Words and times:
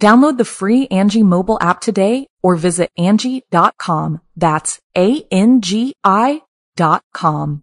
Download 0.00 0.38
the 0.38 0.44
free 0.44 0.86
Angie 0.88 1.24
mobile 1.24 1.58
app 1.60 1.80
today 1.80 2.26
or 2.42 2.54
visit 2.56 2.90
Angie.com. 2.96 4.20
That's 4.36 4.80
A-N-G-I 4.96 6.42
dot 6.76 7.02
com. 7.12 7.62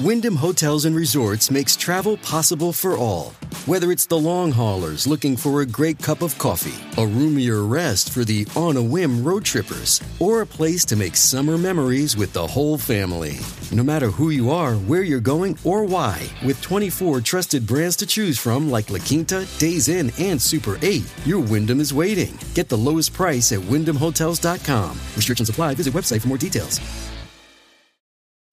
Wyndham 0.00 0.36
Hotels 0.36 0.84
and 0.84 0.94
Resorts 0.94 1.50
makes 1.50 1.76
travel 1.76 2.16
possible 2.18 2.72
for 2.72 2.96
all. 2.96 3.32
Whether 3.66 3.92
it's 3.92 4.06
the 4.06 4.18
long 4.18 4.50
haulers 4.50 5.06
looking 5.06 5.36
for 5.36 5.60
a 5.60 5.66
great 5.66 6.02
cup 6.02 6.20
of 6.22 6.36
coffee, 6.36 6.74
a 7.00 7.06
roomier 7.06 7.64
rest 7.64 8.10
for 8.10 8.24
the 8.24 8.44
on 8.56 8.76
a 8.76 8.82
whim 8.82 9.22
road 9.22 9.44
trippers, 9.44 10.00
or 10.18 10.40
a 10.40 10.46
place 10.46 10.84
to 10.86 10.96
make 10.96 11.14
summer 11.14 11.56
memories 11.56 12.16
with 12.16 12.32
the 12.32 12.44
whole 12.44 12.76
family. 12.76 13.38
No 13.70 13.84
matter 13.84 14.08
who 14.08 14.30
you 14.30 14.50
are, 14.50 14.74
where 14.74 15.02
you're 15.04 15.20
going, 15.20 15.56
or 15.62 15.84
why, 15.84 16.28
with 16.44 16.60
24 16.60 17.20
trusted 17.20 17.64
brands 17.64 17.94
to 17.98 18.06
choose 18.06 18.36
from 18.36 18.68
like 18.68 18.90
La 18.90 18.98
Quinta, 18.98 19.46
Days 19.58 19.88
Inn, 19.88 20.10
and 20.18 20.42
Super 20.42 20.76
8, 20.82 21.04
your 21.24 21.38
Wyndham 21.38 21.78
is 21.78 21.94
waiting. 21.94 22.36
Get 22.54 22.68
the 22.68 22.76
lowest 22.76 23.12
price 23.12 23.52
at 23.52 23.60
wyndhamhotels.com. 23.60 24.90
Restrictions 25.14 25.48
apply. 25.50 25.74
Visit 25.76 25.94
website 25.94 26.20
for 26.20 26.28
more 26.28 26.38
details. 26.38 26.80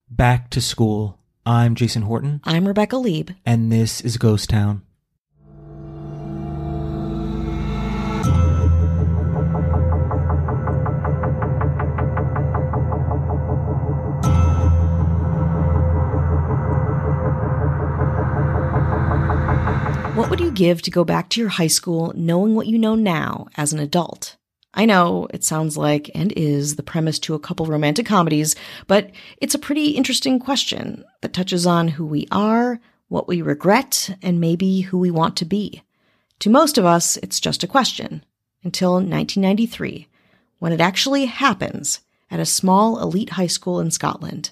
Back 0.07 0.51
to 0.51 0.61
school. 0.61 1.17
I'm 1.47 1.73
Jason 1.73 2.03
Horton, 2.03 2.41
I'm 2.43 2.67
Rebecca 2.67 2.97
Leib. 2.97 3.31
and 3.43 3.71
this 3.71 4.01
is 4.01 4.17
Ghost 4.17 4.51
Town. 4.51 4.83
Give 20.59 20.81
to 20.81 20.91
go 20.91 21.05
back 21.05 21.29
to 21.29 21.39
your 21.39 21.49
high 21.49 21.67
school 21.67 22.11
knowing 22.17 22.53
what 22.53 22.67
you 22.67 22.77
know 22.77 22.93
now 22.93 23.47
as 23.55 23.71
an 23.71 23.79
adult? 23.79 24.35
I 24.73 24.85
know 24.85 25.25
it 25.33 25.45
sounds 25.45 25.77
like 25.77 26.11
and 26.13 26.33
is 26.33 26.75
the 26.75 26.83
premise 26.83 27.17
to 27.19 27.33
a 27.33 27.39
couple 27.39 27.65
romantic 27.65 28.05
comedies, 28.05 28.57
but 28.85 29.09
it's 29.37 29.55
a 29.55 29.59
pretty 29.59 29.91
interesting 29.91 30.37
question 30.37 31.05
that 31.21 31.31
touches 31.31 31.65
on 31.65 31.87
who 31.87 32.05
we 32.05 32.27
are, 32.29 32.81
what 33.07 33.25
we 33.25 33.41
regret, 33.41 34.13
and 34.21 34.41
maybe 34.41 34.81
who 34.81 34.97
we 34.97 35.09
want 35.09 35.37
to 35.37 35.45
be. 35.45 35.81
To 36.39 36.49
most 36.49 36.77
of 36.77 36.83
us, 36.83 37.15
it's 37.23 37.39
just 37.39 37.63
a 37.63 37.67
question 37.67 38.25
until 38.61 38.95
1993, 38.95 40.09
when 40.59 40.73
it 40.73 40.81
actually 40.81 41.25
happens 41.25 42.01
at 42.29 42.41
a 42.41 42.45
small 42.45 43.01
elite 43.01 43.31
high 43.31 43.47
school 43.47 43.79
in 43.79 43.91
Scotland. 43.91 44.51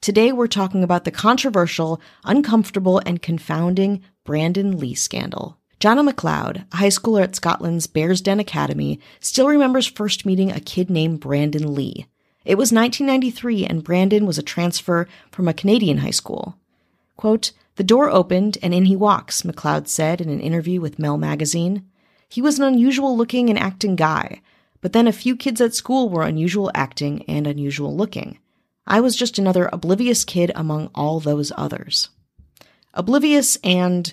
Today, 0.00 0.30
we're 0.30 0.46
talking 0.46 0.84
about 0.84 1.04
the 1.04 1.10
controversial, 1.10 2.00
uncomfortable, 2.24 3.02
and 3.04 3.20
confounding 3.20 4.02
Brandon 4.30 4.78
Lee 4.78 4.94
scandal. 4.94 5.58
Jono 5.80 6.08
McLeod, 6.08 6.64
a 6.70 6.76
high 6.76 6.86
schooler 6.86 7.24
at 7.24 7.34
Scotland's 7.34 7.88
Bearsden 7.88 8.38
Academy, 8.38 9.00
still 9.18 9.48
remembers 9.48 9.88
first 9.88 10.24
meeting 10.24 10.52
a 10.52 10.60
kid 10.60 10.88
named 10.88 11.18
Brandon 11.18 11.74
Lee. 11.74 12.06
It 12.44 12.54
was 12.54 12.70
1993, 12.70 13.66
and 13.66 13.82
Brandon 13.82 14.26
was 14.26 14.38
a 14.38 14.44
transfer 14.44 15.08
from 15.32 15.48
a 15.48 15.52
Canadian 15.52 15.98
high 15.98 16.12
school. 16.12 16.54
Quote, 17.16 17.50
The 17.74 17.82
door 17.82 18.08
opened, 18.08 18.56
and 18.62 18.72
in 18.72 18.84
he 18.84 18.94
walks, 18.94 19.42
McLeod 19.42 19.88
said 19.88 20.20
in 20.20 20.28
an 20.28 20.38
interview 20.38 20.80
with 20.80 21.00
Mel 21.00 21.18
magazine. 21.18 21.84
He 22.28 22.40
was 22.40 22.56
an 22.56 22.64
unusual 22.64 23.16
looking 23.16 23.50
and 23.50 23.58
acting 23.58 23.96
guy, 23.96 24.42
but 24.80 24.92
then 24.92 25.08
a 25.08 25.12
few 25.12 25.34
kids 25.34 25.60
at 25.60 25.74
school 25.74 26.08
were 26.08 26.22
unusual 26.22 26.70
acting 26.72 27.24
and 27.24 27.48
unusual 27.48 27.96
looking. 27.96 28.38
I 28.86 29.00
was 29.00 29.16
just 29.16 29.40
another 29.40 29.68
oblivious 29.72 30.24
kid 30.24 30.52
among 30.54 30.90
all 30.94 31.18
those 31.18 31.50
others. 31.56 32.10
Oblivious 32.94 33.56
and 33.62 34.12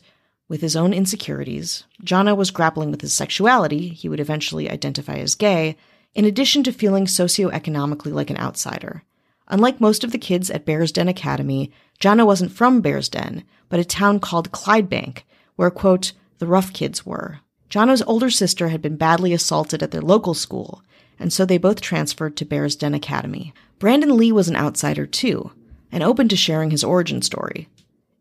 with 0.49 0.61
his 0.61 0.75
own 0.75 0.93
insecurities, 0.93 1.83
Jono 2.03 2.35
was 2.37 2.51
grappling 2.51 2.91
with 2.91 3.01
his 3.01 3.13
sexuality, 3.13 3.89
he 3.89 4.07
would 4.07 4.19
eventually 4.19 4.69
identify 4.69 5.15
as 5.15 5.35
gay, 5.35 5.75
in 6.13 6.25
addition 6.25 6.63
to 6.63 6.71
feeling 6.71 7.05
socioeconomically 7.05 8.13
like 8.13 8.29
an 8.29 8.37
outsider. 8.37 9.03
Unlike 9.49 9.81
most 9.81 10.03
of 10.03 10.11
the 10.11 10.17
kids 10.17 10.49
at 10.49 10.65
Bearsden 10.65 11.07
Academy, 11.07 11.71
Jono 11.99 12.25
wasn't 12.25 12.51
from 12.51 12.81
Bearsden, 12.81 13.43
but 13.69 13.79
a 13.79 13.85
town 13.85 14.19
called 14.19 14.51
Clydebank, 14.51 15.23
where, 15.55 15.71
quote, 15.71 16.13
the 16.39 16.47
rough 16.47 16.71
kids 16.71 17.05
were. 17.05 17.39
Jono's 17.69 18.03
older 18.03 18.29
sister 18.29 18.69
had 18.69 18.81
been 18.81 18.95
badly 18.95 19.33
assaulted 19.33 19.83
at 19.83 19.91
their 19.91 20.01
local 20.01 20.33
school, 20.33 20.81
and 21.19 21.33
so 21.33 21.45
they 21.45 21.57
both 21.57 21.81
transferred 21.81 22.37
to 22.37 22.45
Bearsden 22.45 22.93
Academy. 22.93 23.53
Brandon 23.79 24.15
Lee 24.15 24.31
was 24.31 24.47
an 24.47 24.55
outsider 24.55 25.05
too, 25.05 25.51
and 25.91 26.03
open 26.03 26.27
to 26.29 26.35
sharing 26.35 26.71
his 26.71 26.83
origin 26.83 27.21
story. 27.21 27.67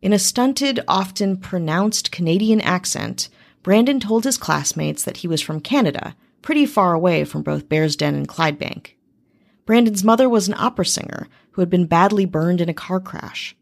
In 0.01 0.13
a 0.13 0.19
stunted, 0.19 0.79
often 0.87 1.37
pronounced 1.37 2.11
Canadian 2.11 2.61
accent, 2.61 3.29
Brandon 3.63 3.99
told 3.99 4.23
his 4.23 4.37
classmates 4.37 5.03
that 5.03 5.17
he 5.17 5.27
was 5.27 5.41
from 5.41 5.59
Canada, 5.59 6.15
pretty 6.41 6.65
far 6.65 6.93
away 6.93 7.23
from 7.23 7.41
both 7.41 7.67
Bearsden 7.67 8.15
and 8.15 8.27
Clydebank. 8.27 8.91
Brandon's 9.65 10.03
mother 10.03 10.29
was 10.29 10.47
an 10.47 10.53
opera 10.57 10.85
singer 10.85 11.27
who 11.51 11.61
had 11.61 11.69
been 11.69 11.87
badly 11.87 12.25
burned 12.25 12.61
in 12.61 12.69
a 12.69 12.73
car 12.73 12.99
crash. 12.99 13.55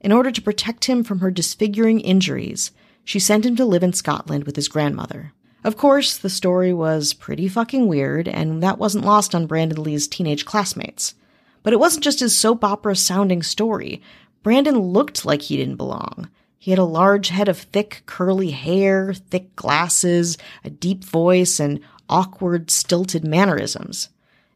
In 0.00 0.12
order 0.12 0.30
to 0.30 0.42
protect 0.42 0.86
him 0.86 1.04
from 1.04 1.18
her 1.18 1.30
disfiguring 1.30 2.00
injuries, 2.00 2.70
she 3.04 3.18
sent 3.18 3.44
him 3.44 3.56
to 3.56 3.64
live 3.64 3.82
in 3.82 3.92
Scotland 3.92 4.44
with 4.44 4.56
his 4.56 4.68
grandmother. 4.68 5.32
Of 5.64 5.76
course, 5.76 6.16
the 6.16 6.30
story 6.30 6.72
was 6.72 7.12
pretty 7.12 7.48
fucking 7.48 7.86
weird, 7.86 8.28
and 8.28 8.62
that 8.62 8.78
wasn't 8.78 9.04
lost 9.04 9.34
on 9.34 9.46
Brandon 9.46 9.82
Lee's 9.82 10.08
teenage 10.08 10.44
classmates. 10.44 11.14
But 11.62 11.72
it 11.72 11.78
wasn't 11.78 12.04
just 12.04 12.20
his 12.20 12.36
soap 12.36 12.64
opera 12.64 12.96
sounding 12.96 13.42
story. 13.42 14.02
Brandon 14.42 14.78
looked 14.78 15.24
like 15.24 15.42
he 15.42 15.56
didn't 15.56 15.76
belong. 15.76 16.28
He 16.58 16.70
had 16.70 16.78
a 16.78 16.84
large 16.84 17.28
head 17.28 17.48
of 17.48 17.58
thick, 17.58 18.02
curly 18.06 18.50
hair, 18.50 19.14
thick 19.14 19.54
glasses, 19.56 20.38
a 20.64 20.70
deep 20.70 21.04
voice, 21.04 21.58
and 21.58 21.80
awkward, 22.08 22.70
stilted 22.70 23.24
mannerisms. 23.24 24.08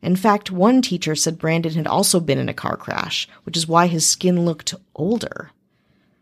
In 0.03 0.15
fact, 0.15 0.51
one 0.51 0.83
teacher 0.83 1.17
said 1.17 1.39
Brandon 1.39 1.73
had 1.73 1.87
also 1.87 2.21
been 2.21 2.39
in 2.39 2.49
a 2.49 2.55
car 2.55 2.77
crash, 2.77 3.29
which 3.45 3.57
is 3.57 3.67
why 3.67 3.87
his 3.87 4.07
skin 4.07 4.45
looked 4.45 4.75
older. 4.95 5.51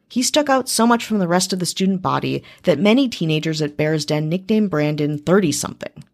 He 0.08 0.22
stuck 0.22 0.48
out 0.48 0.68
so 0.68 0.86
much 0.86 1.04
from 1.04 1.18
the 1.18 1.28
rest 1.28 1.52
of 1.52 1.58
the 1.58 1.66
student 1.66 2.00
body 2.00 2.42
that 2.62 2.78
many 2.78 3.08
teenagers 3.08 3.60
at 3.60 3.76
Bearsden 3.76 4.28
nicknamed 4.28 4.70
Brandon 4.70 5.18
30 5.18 5.52
something. 5.52 6.04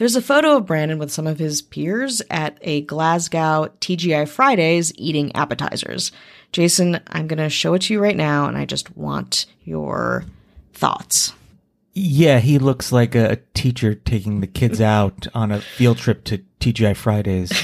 There's 0.00 0.16
a 0.16 0.22
photo 0.22 0.56
of 0.56 0.64
Brandon 0.64 0.98
with 0.98 1.12
some 1.12 1.26
of 1.26 1.38
his 1.38 1.60
peers 1.60 2.22
at 2.30 2.56
a 2.62 2.80
Glasgow 2.80 3.68
TGI 3.82 4.26
Fridays 4.26 4.94
eating 4.96 5.30
appetizers. 5.36 6.10
Jason, 6.52 7.00
I'm 7.08 7.26
going 7.26 7.36
to 7.36 7.50
show 7.50 7.74
it 7.74 7.82
to 7.82 7.92
you 7.92 8.00
right 8.00 8.16
now, 8.16 8.46
and 8.46 8.56
I 8.56 8.64
just 8.64 8.96
want 8.96 9.44
your 9.62 10.24
thoughts. 10.72 11.34
Yeah, 11.92 12.38
he 12.38 12.58
looks 12.58 12.92
like 12.92 13.14
a 13.14 13.40
teacher 13.52 13.94
taking 13.94 14.40
the 14.40 14.46
kids 14.46 14.80
out 14.80 15.26
on 15.34 15.52
a 15.52 15.60
field 15.60 15.98
trip 15.98 16.24
to 16.24 16.42
TGI 16.60 16.96
Fridays. 16.96 17.52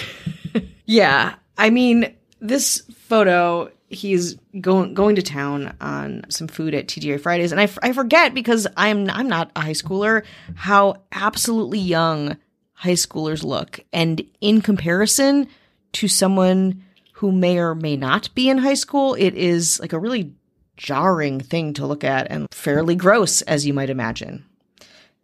Yeah, 0.89 1.35
I 1.59 1.71
mean, 1.71 2.15
this 2.39 2.81
photo, 2.95 3.73
he's 3.89 4.37
going 4.61 4.95
going 4.95 5.17
to 5.17 5.23
town 5.23 5.75
on 5.81 6.25
some 6.29 6.49
food 6.49 6.75
at 6.75 6.89
TGI 6.89 7.21
Fridays, 7.21 7.53
and 7.53 7.61
I, 7.61 7.65
f- 7.65 7.79
I 7.83 7.93
forget 7.93 8.35
because 8.35 8.67
I'm 8.77 9.09
I'm 9.11 9.29
not 9.29 9.51
a 9.57 9.63
high 9.63 9.71
schooler 9.73 10.25
how 10.55 11.03
absolutely 11.13 11.79
young 11.79 12.37
high 12.73 12.93
schoolers 12.93 13.45
look, 13.45 13.81
and 13.93 14.23
in 14.41 14.61
comparison 14.61 15.49
to 15.93 16.09
someone 16.09 16.83
who 17.13 17.33
may 17.33 17.59
or 17.59 17.75
may 17.75 17.97
not 17.97 18.35
be 18.35 18.49
in 18.49 18.59
high 18.59 18.75
school, 18.75 19.15
it 19.15 19.35
is 19.35 19.81
like 19.81 19.93
a 19.93 19.99
really 19.99 20.33
jarring 20.77 21.41
thing 21.41 21.73
to 21.73 21.87
look 21.87 22.05
at 22.05 22.27
and 22.31 22.47
fairly 22.53 22.95
gross, 22.95 23.41
as 23.43 23.67
you 23.67 23.73
might 23.73 23.89
imagine. 23.89 24.45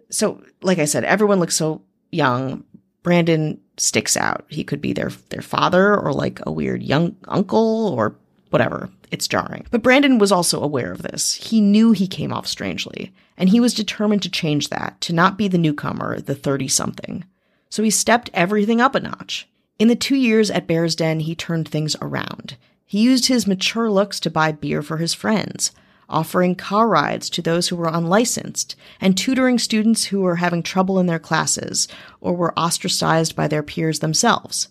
So, 0.08 0.42
like 0.62 0.78
I 0.78 0.86
said, 0.86 1.04
everyone 1.04 1.38
looks 1.38 1.56
so 1.56 1.82
young. 2.10 2.64
Brandon 3.02 3.60
sticks 3.76 4.16
out. 4.16 4.46
He 4.48 4.64
could 4.64 4.80
be 4.80 4.92
their 4.92 5.10
their 5.30 5.42
father 5.42 5.98
or 5.98 6.12
like 6.12 6.40
a 6.46 6.52
weird 6.52 6.82
young 6.82 7.16
uncle 7.26 7.88
or 7.88 8.16
whatever. 8.52 8.90
It's 9.10 9.28
jarring. 9.28 9.66
But 9.70 9.82
Brandon 9.82 10.18
was 10.18 10.32
also 10.32 10.62
aware 10.62 10.92
of 10.92 11.02
this. 11.02 11.34
He 11.34 11.60
knew 11.60 11.92
he 11.92 12.06
came 12.06 12.32
off 12.32 12.46
strangely, 12.46 13.12
and 13.36 13.48
he 13.48 13.60
was 13.60 13.74
determined 13.74 14.22
to 14.22 14.30
change 14.30 14.68
that, 14.68 15.00
to 15.02 15.12
not 15.12 15.38
be 15.38 15.48
the 15.48 15.58
newcomer, 15.58 16.20
the 16.20 16.34
30 16.34 16.68
something. 16.68 17.24
So 17.70 17.82
he 17.82 17.90
stepped 17.90 18.30
everything 18.34 18.80
up 18.80 18.94
a 18.94 19.00
notch. 19.00 19.48
In 19.78 19.88
the 19.88 19.96
two 19.96 20.16
years 20.16 20.50
at 20.50 20.66
Bearsden, 20.66 21.20
he 21.20 21.34
turned 21.34 21.68
things 21.68 21.96
around. 22.00 22.56
He 22.84 23.00
used 23.00 23.26
his 23.26 23.46
mature 23.46 23.90
looks 23.90 24.20
to 24.20 24.30
buy 24.30 24.52
beer 24.52 24.82
for 24.82 24.98
his 24.98 25.14
friends, 25.14 25.72
offering 26.08 26.54
car 26.54 26.86
rides 26.86 27.30
to 27.30 27.42
those 27.42 27.68
who 27.68 27.76
were 27.76 27.88
unlicensed, 27.88 28.76
and 29.00 29.16
tutoring 29.16 29.58
students 29.58 30.04
who 30.04 30.20
were 30.20 30.36
having 30.36 30.62
trouble 30.62 30.98
in 30.98 31.06
their 31.06 31.18
classes 31.18 31.88
or 32.20 32.34
were 32.34 32.56
ostracized 32.58 33.34
by 33.34 33.48
their 33.48 33.62
peers 33.62 34.00
themselves. 34.00 34.68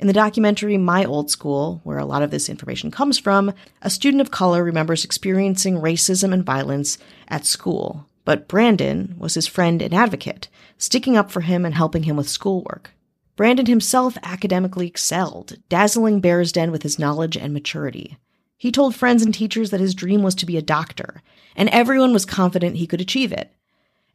In 0.00 0.06
the 0.06 0.14
documentary 0.14 0.78
My 0.78 1.04
Old 1.04 1.30
School, 1.30 1.82
where 1.84 1.98
a 1.98 2.06
lot 2.06 2.22
of 2.22 2.30
this 2.30 2.48
information 2.48 2.90
comes 2.90 3.18
from, 3.18 3.52
a 3.82 3.90
student 3.90 4.22
of 4.22 4.30
color 4.30 4.64
remembers 4.64 5.04
experiencing 5.04 5.74
racism 5.74 6.32
and 6.32 6.42
violence 6.42 6.96
at 7.28 7.44
school, 7.44 8.06
but 8.24 8.48
Brandon 8.48 9.14
was 9.18 9.34
his 9.34 9.46
friend 9.46 9.82
and 9.82 9.92
advocate, 9.92 10.48
sticking 10.78 11.18
up 11.18 11.30
for 11.30 11.42
him 11.42 11.66
and 11.66 11.74
helping 11.74 12.04
him 12.04 12.16
with 12.16 12.30
schoolwork. 12.30 12.92
Brandon 13.36 13.66
himself 13.66 14.16
academically 14.22 14.86
excelled, 14.86 15.58
dazzling 15.68 16.22
Bearsden 16.22 16.72
with 16.72 16.82
his 16.82 16.98
knowledge 16.98 17.36
and 17.36 17.52
maturity. 17.52 18.16
He 18.56 18.72
told 18.72 18.96
friends 18.96 19.22
and 19.22 19.34
teachers 19.34 19.68
that 19.68 19.80
his 19.80 19.94
dream 19.94 20.22
was 20.22 20.34
to 20.36 20.46
be 20.46 20.56
a 20.56 20.62
doctor, 20.62 21.22
and 21.54 21.68
everyone 21.68 22.14
was 22.14 22.24
confident 22.24 22.76
he 22.76 22.86
could 22.86 23.02
achieve 23.02 23.32
it. 23.32 23.52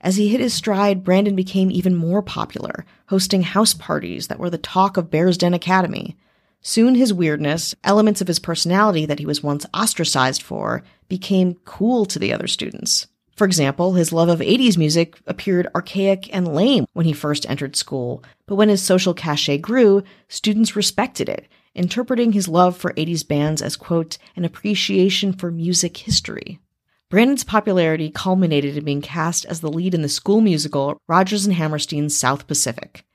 As 0.05 0.17
he 0.17 0.27
hit 0.27 0.39
his 0.39 0.53
stride, 0.53 1.03
Brandon 1.03 1.35
became 1.35 1.71
even 1.71 1.95
more 1.95 2.21
popular, 2.21 2.85
hosting 3.07 3.41
house 3.41 3.73
parties 3.73 4.27
that 4.27 4.37
were 4.37 4.51
the 4.51 4.59
talk 4.59 4.97
of 4.97 5.09
Bearsden 5.09 5.55
Academy. 5.55 6.15
Soon 6.61 6.93
his 6.93 7.11
weirdness, 7.11 7.73
elements 7.83 8.21
of 8.21 8.27
his 8.27 8.37
personality 8.37 9.07
that 9.07 9.17
he 9.17 9.25
was 9.25 9.41
once 9.41 9.65
ostracized 9.73 10.43
for, 10.43 10.83
became 11.09 11.55
cool 11.65 12.05
to 12.05 12.19
the 12.19 12.31
other 12.31 12.45
students. 12.45 13.07
For 13.35 13.45
example, 13.45 13.93
his 13.93 14.13
love 14.13 14.29
of 14.29 14.41
80s 14.41 14.77
music 14.77 15.17
appeared 15.25 15.69
archaic 15.73 16.31
and 16.31 16.53
lame 16.53 16.85
when 16.93 17.07
he 17.07 17.11
first 17.11 17.49
entered 17.49 17.75
school, 17.75 18.23
but 18.45 18.57
when 18.57 18.69
his 18.69 18.83
social 18.83 19.15
cachet 19.15 19.57
grew, 19.57 20.03
students 20.29 20.75
respected 20.75 21.27
it 21.27 21.47
interpreting 21.73 22.31
his 22.31 22.47
love 22.47 22.77
for 22.77 22.93
80s 22.93 23.27
bands 23.27 23.61
as, 23.61 23.75
quote, 23.75 24.17
an 24.35 24.45
appreciation 24.45 25.33
for 25.33 25.51
music 25.51 25.97
history. 25.97 26.59
Brandon's 27.09 27.43
popularity 27.43 28.09
culminated 28.09 28.75
in 28.77 28.83
being 28.83 29.01
cast 29.01 29.45
as 29.45 29.61
the 29.61 29.71
lead 29.71 29.93
in 29.93 30.01
the 30.01 30.09
school 30.09 30.41
musical 30.41 30.97
Rodgers 31.07 31.45
and 31.45 31.53
Hammerstein's 31.53 32.17
South 32.17 32.47
Pacific. 32.47 33.05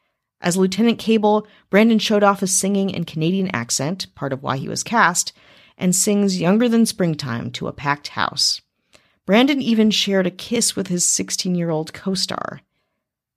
As 0.41 0.57
Lieutenant 0.57 0.99
Cable, 0.99 1.47
Brandon 1.71 1.99
showed 1.99 2.23
off 2.23 2.41
his 2.41 2.57
singing 2.57 2.95
and 2.95 3.07
Canadian 3.07 3.49
accent, 3.55 4.07
part 4.15 4.33
of 4.33 4.43
why 4.43 4.59
he 4.59 4.69
was 4.69 4.85
cast, 4.85 5.33
and 5.77 5.95
sings 5.95 6.41
Younger 6.41 6.69
Than 6.69 6.87
Springtime 6.87 7.51
to 7.53 7.67
a 7.67 7.73
packed 7.73 8.09
house. 8.09 8.61
Brandon 9.27 9.61
even 9.61 9.91
shared 9.91 10.27
a 10.27 10.31
kiss 10.31 10.77
with 10.77 10.87
his 10.87 11.07
16 11.07 11.55
year 11.55 11.71
old 11.71 11.93
co 11.93 12.15
star. 12.15 12.61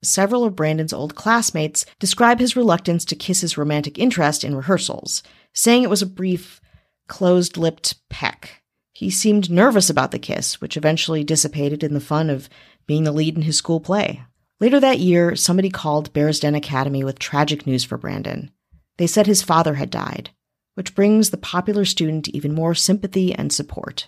Several 0.04 0.44
of 0.44 0.56
Brandon's 0.56 0.94
old 0.94 1.16
classmates 1.16 1.86
describe 1.98 2.40
his 2.40 2.56
reluctance 2.56 3.06
to 3.06 3.16
kiss 3.16 3.42
his 3.42 3.58
romantic 3.58 3.98
interest 3.98 4.44
in 4.44 4.56
rehearsals, 4.56 5.24
saying 5.54 5.84
it 5.84 5.90
was 5.90 6.02
a 6.02 6.08
brief, 6.08 6.62
closed 7.08 7.58
lipped 7.58 7.96
peck. 8.10 8.63
He 9.04 9.10
seemed 9.10 9.52
nervous 9.52 9.90
about 9.90 10.12
the 10.12 10.18
kiss, 10.18 10.62
which 10.62 10.78
eventually 10.78 11.26
dissipated 11.26 11.84
in 11.84 11.94
the 11.94 12.00
fun 12.00 12.30
of 12.30 12.48
being 12.88 13.04
the 13.04 13.12
lead 13.12 13.36
in 13.36 13.42
his 13.42 13.58
school 13.58 13.82
play. 13.82 14.24
Later 14.62 14.80
that 14.80 15.00
year, 15.00 15.36
somebody 15.36 15.70
called 15.70 16.14
Bearsden 16.14 16.56
Academy 16.56 17.04
with 17.04 17.20
tragic 17.20 17.68
news 17.68 17.84
for 17.84 17.98
Brandon. 17.98 18.50
They 18.96 19.08
said 19.08 19.28
his 19.28 19.42
father 19.42 19.74
had 19.74 19.90
died, 19.90 20.30
which 20.76 20.96
brings 20.96 21.32
the 21.32 21.38
popular 21.38 21.84
student 21.84 22.30
even 22.30 22.56
more 22.56 22.74
sympathy 22.74 23.34
and 23.34 23.52
support. 23.52 24.08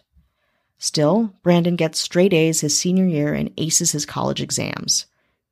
Still, 0.77 1.35
Brandon 1.43 1.75
gets 1.75 1.99
straight 1.99 2.31
A's 2.33 2.61
his 2.61 2.79
senior 2.79 3.05
year 3.05 3.33
and 3.33 3.51
aces 3.57 3.91
his 3.91 4.05
college 4.05 4.41
exams. 4.41 5.07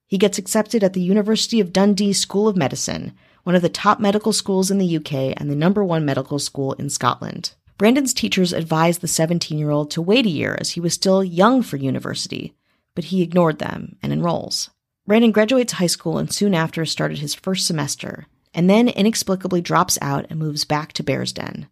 He 0.08 0.18
gets 0.18 0.38
accepted 0.38 0.86
at 0.86 0.94
the 0.94 1.02
University 1.02 1.60
of 1.60 1.74
Dundee 1.74 2.14
School 2.14 2.48
of 2.48 2.56
Medicine, 2.56 3.12
one 3.44 3.56
of 3.56 3.62
the 3.62 3.68
top 3.68 4.00
medical 4.00 4.32
schools 4.32 4.72
in 4.72 4.78
the 4.78 4.96
UK 4.96 5.36
and 5.36 5.52
the 5.52 5.56
number 5.58 5.84
one 5.84 6.06
medical 6.06 6.40
school 6.40 6.72
in 6.76 6.90
Scotland. 6.90 7.56
Brandon's 7.78 8.14
teachers 8.14 8.54
advised 8.54 9.02
the 9.02 9.08
17 9.08 9.58
year 9.58 9.72
old 9.72 9.92
to 9.92 10.02
wait 10.02 10.26
a 10.26 10.30
year 10.30 10.58
as 10.60 10.72
he 10.72 10.80
was 10.80 10.94
still 10.94 11.24
young 11.24 11.62
for 11.62 11.78
university, 11.78 12.54
but 12.96 13.06
he 13.06 13.22
ignored 13.22 13.60
them 13.60 13.98
and 14.02 14.14
enrolls. 14.14 14.70
Brandon 15.06 15.32
graduates 15.32 15.74
high 15.74 15.88
school 15.88 16.18
and 16.18 16.32
soon 16.32 16.54
after 16.54 16.86
started 16.86 17.20
his 17.20 17.34
first 17.34 17.68
semester, 17.68 18.26
and 18.54 18.70
then 18.70 18.88
inexplicably 18.88 19.62
drops 19.62 19.98
out 20.02 20.26
and 20.30 20.40
moves 20.40 20.64
back 20.64 20.94
to 20.94 21.04
Bearsden. 21.04 21.68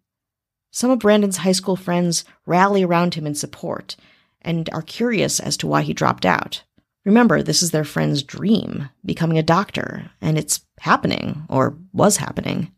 Some 0.71 0.89
of 0.89 0.99
Brandon's 0.99 1.37
high 1.37 1.51
school 1.51 1.75
friends 1.75 2.25
rally 2.45 2.83
around 2.83 3.13
him 3.13 3.27
in 3.27 3.35
support 3.35 3.95
and 4.41 4.69
are 4.73 4.81
curious 4.81 5.39
as 5.39 5.55
to 5.57 5.67
why 5.67 5.81
he 5.81 5.93
dropped 5.93 6.25
out. 6.25 6.63
Remember, 7.05 7.41
this 7.41 7.63
is 7.63 7.71
their 7.71 7.83
friend's 7.83 8.23
dream, 8.23 8.89
becoming 9.05 9.37
a 9.37 9.43
doctor, 9.43 10.11
and 10.21 10.37
it's 10.37 10.61
happening, 10.79 11.45
or 11.49 11.77
was 11.93 12.17
happening. 12.17 12.71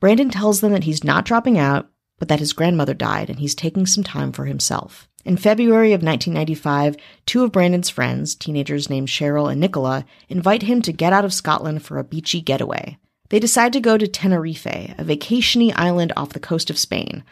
Brandon 0.00 0.30
tells 0.30 0.60
them 0.60 0.72
that 0.72 0.84
he's 0.84 1.04
not 1.04 1.24
dropping 1.24 1.58
out, 1.58 1.88
but 2.18 2.28
that 2.28 2.40
his 2.40 2.52
grandmother 2.52 2.94
died 2.94 3.28
and 3.30 3.38
he's 3.38 3.54
taking 3.54 3.86
some 3.86 4.04
time 4.04 4.32
for 4.32 4.46
himself. 4.46 5.08
In 5.24 5.36
February 5.36 5.92
of 5.92 6.02
1995, 6.02 6.96
two 7.26 7.42
of 7.42 7.50
Brandon's 7.50 7.90
friends, 7.90 8.34
teenagers 8.34 8.88
named 8.88 9.08
Cheryl 9.08 9.50
and 9.50 9.60
Nicola, 9.60 10.04
invite 10.28 10.62
him 10.62 10.80
to 10.82 10.92
get 10.92 11.12
out 11.12 11.24
of 11.24 11.34
Scotland 11.34 11.82
for 11.82 11.98
a 11.98 12.04
beachy 12.04 12.40
getaway. 12.40 12.96
They 13.28 13.40
decide 13.40 13.72
to 13.72 13.80
go 13.80 13.98
to 13.98 14.06
Tenerife, 14.06 14.66
a 14.66 15.04
vacationy 15.04 15.72
island 15.74 16.12
off 16.16 16.32
the 16.32 16.38
coast 16.38 16.70
of 16.70 16.78
Spain. 16.78 17.24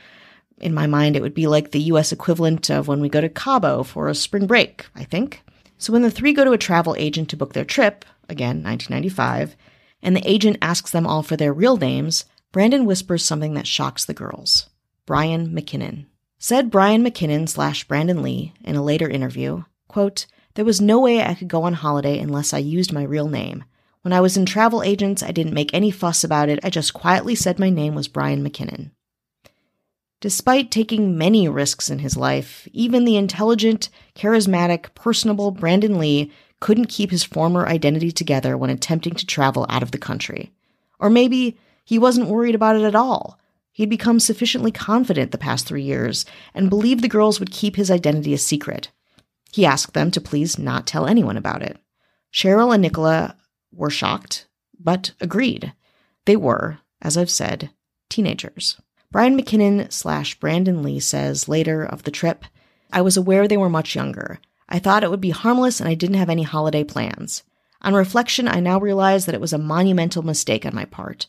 In 0.58 0.74
my 0.74 0.88
mind, 0.88 1.14
it 1.14 1.22
would 1.22 1.34
be 1.34 1.46
like 1.46 1.70
the 1.70 1.82
US 1.82 2.10
equivalent 2.10 2.68
of 2.68 2.88
when 2.88 3.00
we 3.00 3.08
go 3.08 3.20
to 3.20 3.28
Cabo 3.28 3.84
for 3.84 4.08
a 4.08 4.14
spring 4.14 4.46
break, 4.46 4.86
I 4.96 5.04
think. 5.04 5.42
So 5.78 5.92
when 5.92 6.02
the 6.02 6.10
three 6.10 6.32
go 6.32 6.44
to 6.44 6.52
a 6.52 6.58
travel 6.58 6.96
agent 6.98 7.28
to 7.30 7.36
book 7.36 7.52
their 7.52 7.64
trip, 7.64 8.04
again, 8.28 8.62
1995, 8.62 9.56
and 10.02 10.16
the 10.16 10.28
agent 10.28 10.58
asks 10.60 10.90
them 10.90 11.06
all 11.06 11.22
for 11.22 11.36
their 11.36 11.52
real 11.52 11.76
names, 11.76 12.24
Brandon 12.52 12.86
whispers 12.86 13.24
something 13.24 13.54
that 13.54 13.66
shocks 13.66 14.04
the 14.04 14.14
girls. 14.14 14.68
Brian 15.06 15.50
McKinnon. 15.50 16.06
Said 16.38 16.70
Brian 16.70 17.04
McKinnon 17.04 17.48
slash 17.48 17.84
Brandon 17.84 18.22
Lee 18.22 18.52
in 18.64 18.76
a 18.76 18.82
later 18.82 19.08
interview, 19.08 19.64
quote, 19.88 20.26
There 20.54 20.64
was 20.64 20.80
no 20.80 21.00
way 21.00 21.22
I 21.22 21.34
could 21.34 21.48
go 21.48 21.62
on 21.64 21.74
holiday 21.74 22.18
unless 22.18 22.52
I 22.52 22.58
used 22.58 22.92
my 22.92 23.02
real 23.02 23.28
name. 23.28 23.64
When 24.02 24.12
I 24.12 24.20
was 24.20 24.36
in 24.36 24.44
travel 24.44 24.82
agents, 24.82 25.22
I 25.22 25.30
didn't 25.30 25.54
make 25.54 25.72
any 25.72 25.90
fuss 25.90 26.24
about 26.24 26.48
it. 26.48 26.60
I 26.62 26.70
just 26.70 26.92
quietly 26.94 27.34
said 27.34 27.58
my 27.58 27.70
name 27.70 27.94
was 27.94 28.08
Brian 28.08 28.46
McKinnon. 28.46 28.90
Despite 30.20 30.70
taking 30.70 31.18
many 31.18 31.48
risks 31.48 31.90
in 31.90 31.98
his 31.98 32.16
life, 32.16 32.66
even 32.72 33.04
the 33.04 33.16
intelligent, 33.16 33.90
charismatic, 34.14 34.94
personable 34.94 35.50
Brandon 35.50 35.98
Lee 35.98 36.32
couldn't 36.60 36.86
keep 36.86 37.10
his 37.10 37.24
former 37.24 37.66
identity 37.66 38.10
together 38.10 38.56
when 38.56 38.70
attempting 38.70 39.14
to 39.14 39.26
travel 39.26 39.66
out 39.68 39.82
of 39.82 39.90
the 39.90 39.98
country. 39.98 40.50
Or 40.98 41.10
maybe 41.10 41.58
he 41.84 41.98
wasn't 41.98 42.28
worried 42.28 42.54
about 42.54 42.76
it 42.76 42.84
at 42.84 42.94
all. 42.94 43.38
He'd 43.74 43.90
become 43.90 44.20
sufficiently 44.20 44.70
confident 44.70 45.32
the 45.32 45.36
past 45.36 45.66
three 45.66 45.82
years 45.82 46.24
and 46.54 46.70
believed 46.70 47.02
the 47.02 47.08
girls 47.08 47.40
would 47.40 47.50
keep 47.50 47.74
his 47.74 47.90
identity 47.90 48.32
a 48.32 48.38
secret. 48.38 48.92
He 49.52 49.66
asked 49.66 49.94
them 49.94 50.12
to 50.12 50.20
please 50.20 50.60
not 50.60 50.86
tell 50.86 51.06
anyone 51.06 51.36
about 51.36 51.60
it. 51.60 51.76
Cheryl 52.32 52.72
and 52.72 52.82
Nicola 52.82 53.36
were 53.72 53.90
shocked, 53.90 54.46
but 54.78 55.10
agreed. 55.20 55.72
They 56.24 56.36
were, 56.36 56.78
as 57.02 57.16
I've 57.16 57.28
said, 57.30 57.70
teenagers. 58.08 58.80
Brian 59.10 59.36
McKinnon 59.36 59.90
slash 59.92 60.38
Brandon 60.38 60.84
Lee 60.84 61.00
says 61.00 61.48
later 61.48 61.84
of 61.84 62.04
the 62.04 62.12
trip, 62.12 62.44
I 62.92 63.00
was 63.00 63.16
aware 63.16 63.48
they 63.48 63.56
were 63.56 63.68
much 63.68 63.96
younger. 63.96 64.38
I 64.68 64.78
thought 64.78 65.02
it 65.02 65.10
would 65.10 65.20
be 65.20 65.30
harmless 65.30 65.80
and 65.80 65.88
I 65.88 65.94
didn't 65.94 66.16
have 66.16 66.30
any 66.30 66.44
holiday 66.44 66.84
plans. 66.84 67.42
On 67.82 67.92
reflection, 67.92 68.46
I 68.46 68.60
now 68.60 68.78
realize 68.78 69.26
that 69.26 69.34
it 69.34 69.40
was 69.40 69.52
a 69.52 69.58
monumental 69.58 70.22
mistake 70.22 70.64
on 70.64 70.76
my 70.76 70.84
part. 70.84 71.26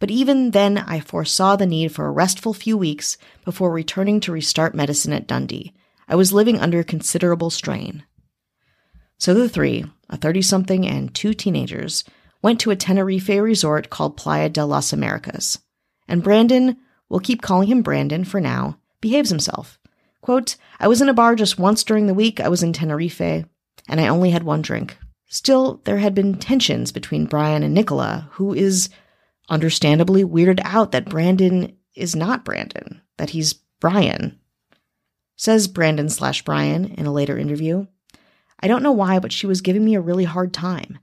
But 0.00 0.10
even 0.10 0.52
then, 0.52 0.78
I 0.78 1.00
foresaw 1.00 1.56
the 1.56 1.66
need 1.66 1.92
for 1.92 2.06
a 2.06 2.12
restful 2.12 2.54
few 2.54 2.76
weeks 2.76 3.18
before 3.44 3.72
returning 3.72 4.20
to 4.20 4.32
restart 4.32 4.74
medicine 4.74 5.12
at 5.12 5.26
Dundee. 5.26 5.74
I 6.08 6.14
was 6.14 6.32
living 6.32 6.58
under 6.58 6.82
considerable 6.82 7.50
strain. 7.50 8.04
So 9.18 9.34
the 9.34 9.48
three, 9.48 9.84
a 10.08 10.16
30 10.16 10.42
something 10.42 10.86
and 10.86 11.12
two 11.14 11.34
teenagers, 11.34 12.04
went 12.42 12.60
to 12.60 12.70
a 12.70 12.76
Tenerife 12.76 13.28
resort 13.28 13.90
called 13.90 14.16
Playa 14.16 14.48
de 14.48 14.64
las 14.64 14.92
Americas. 14.92 15.58
And 16.06 16.22
Brandon 16.22 16.76
we'll 17.08 17.20
keep 17.20 17.42
calling 17.42 17.68
him 17.68 17.82
Brandon 17.82 18.24
for 18.24 18.40
now, 18.40 18.78
behaves 19.00 19.30
himself. 19.30 19.78
Quote, 20.20 20.56
I 20.78 20.88
was 20.88 21.00
in 21.00 21.08
a 21.08 21.14
bar 21.14 21.34
just 21.34 21.58
once 21.58 21.84
during 21.84 22.06
the 22.06 22.14
week 22.14 22.40
I 22.40 22.48
was 22.48 22.62
in 22.62 22.72
Tenerife, 22.72 23.20
and 23.20 24.00
I 24.00 24.08
only 24.08 24.30
had 24.30 24.42
one 24.42 24.62
drink. 24.62 24.98
Still, 25.26 25.80
there 25.84 25.98
had 25.98 26.14
been 26.14 26.34
tensions 26.34 26.92
between 26.92 27.26
Brian 27.26 27.62
and 27.62 27.74
Nicola, 27.74 28.28
who 28.32 28.54
is 28.54 28.88
understandably 29.48 30.24
weirded 30.24 30.60
out 30.64 30.92
that 30.92 31.08
Brandon 31.08 31.76
is 31.94 32.14
not 32.14 32.44
Brandon, 32.44 33.02
that 33.16 33.30
he's 33.30 33.54
Brian. 33.80 34.38
Says 35.36 35.68
Brandon 35.68 36.08
slash 36.08 36.42
Brian 36.42 36.86
in 36.86 37.06
a 37.06 37.12
later 37.12 37.38
interview. 37.38 37.86
I 38.60 38.66
don't 38.66 38.82
know 38.82 38.92
why, 38.92 39.18
but 39.18 39.32
she 39.32 39.46
was 39.46 39.60
giving 39.60 39.84
me 39.84 39.94
a 39.94 40.00
really 40.00 40.24
hard 40.24 40.52
time. 40.52 40.98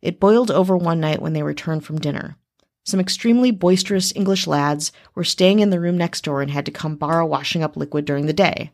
It 0.00 0.20
boiled 0.20 0.50
over 0.50 0.76
one 0.76 1.00
night 1.00 1.20
when 1.20 1.32
they 1.32 1.42
returned 1.42 1.84
from 1.84 1.98
dinner. 1.98 2.36
Some 2.84 3.00
extremely 3.00 3.50
boisterous 3.50 4.12
English 4.16 4.46
lads 4.46 4.92
were 5.14 5.24
staying 5.24 5.60
in 5.60 5.70
the 5.70 5.80
room 5.80 5.98
next 5.98 6.24
door 6.24 6.40
and 6.40 6.50
had 6.50 6.64
to 6.66 6.72
come 6.72 6.96
borrow 6.96 7.26
washing 7.26 7.62
up 7.62 7.76
liquid 7.76 8.04
during 8.04 8.26
the 8.26 8.32
day. 8.32 8.72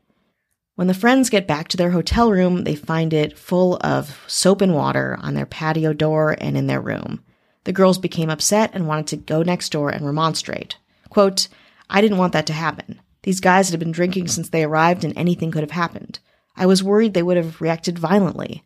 When 0.77 0.87
the 0.87 0.95
friends 0.95 1.31
get 1.31 1.47
back 1.47 1.69
to 1.69 1.77
their 1.77 1.91
hotel 1.91 2.31
room, 2.31 2.65
they 2.65 2.77
find 2.77 3.13
it 3.13 3.39
full 3.39 3.79
of 3.81 4.23
soap 4.27 4.61
and 4.61 4.75
water 4.75 5.19
on 5.21 5.35
their 5.35 5.47
patio 5.47 5.93
door 5.93 6.37
and 6.39 6.57
in 6.57 6.67
their 6.67 6.81
room. 6.81 7.25
The 7.67 7.73
girls 7.73 7.99
became 7.99 8.31
upset 8.31 8.71
and 8.75 8.87
wanted 8.87 9.09
to 9.09 9.17
go 9.17 9.43
next 9.43 9.71
door 9.71 9.91
and 9.91 10.07
remonstrate. 10.07 10.77
Quote, 11.11 11.49
I 11.91 12.01
didn't 12.01 12.19
want 12.19 12.33
that 12.33 12.47
to 12.47 12.53
happen. 12.53 13.01
These 13.25 13.41
guys 13.41 13.71
had 13.71 13.81
been 13.81 13.91
drinking 13.91 14.29
since 14.29 14.49
they 14.49 14.63
arrived 14.63 15.03
and 15.03 15.13
anything 15.19 15.51
could 15.51 15.65
have 15.65 15.73
happened. 15.73 16.21
I 16.57 16.67
was 16.67 16.85
worried 16.85 17.13
they 17.13 17.25
would 17.25 17.37
have 17.37 17.61
reacted 17.61 17.99
violently. 17.99 18.63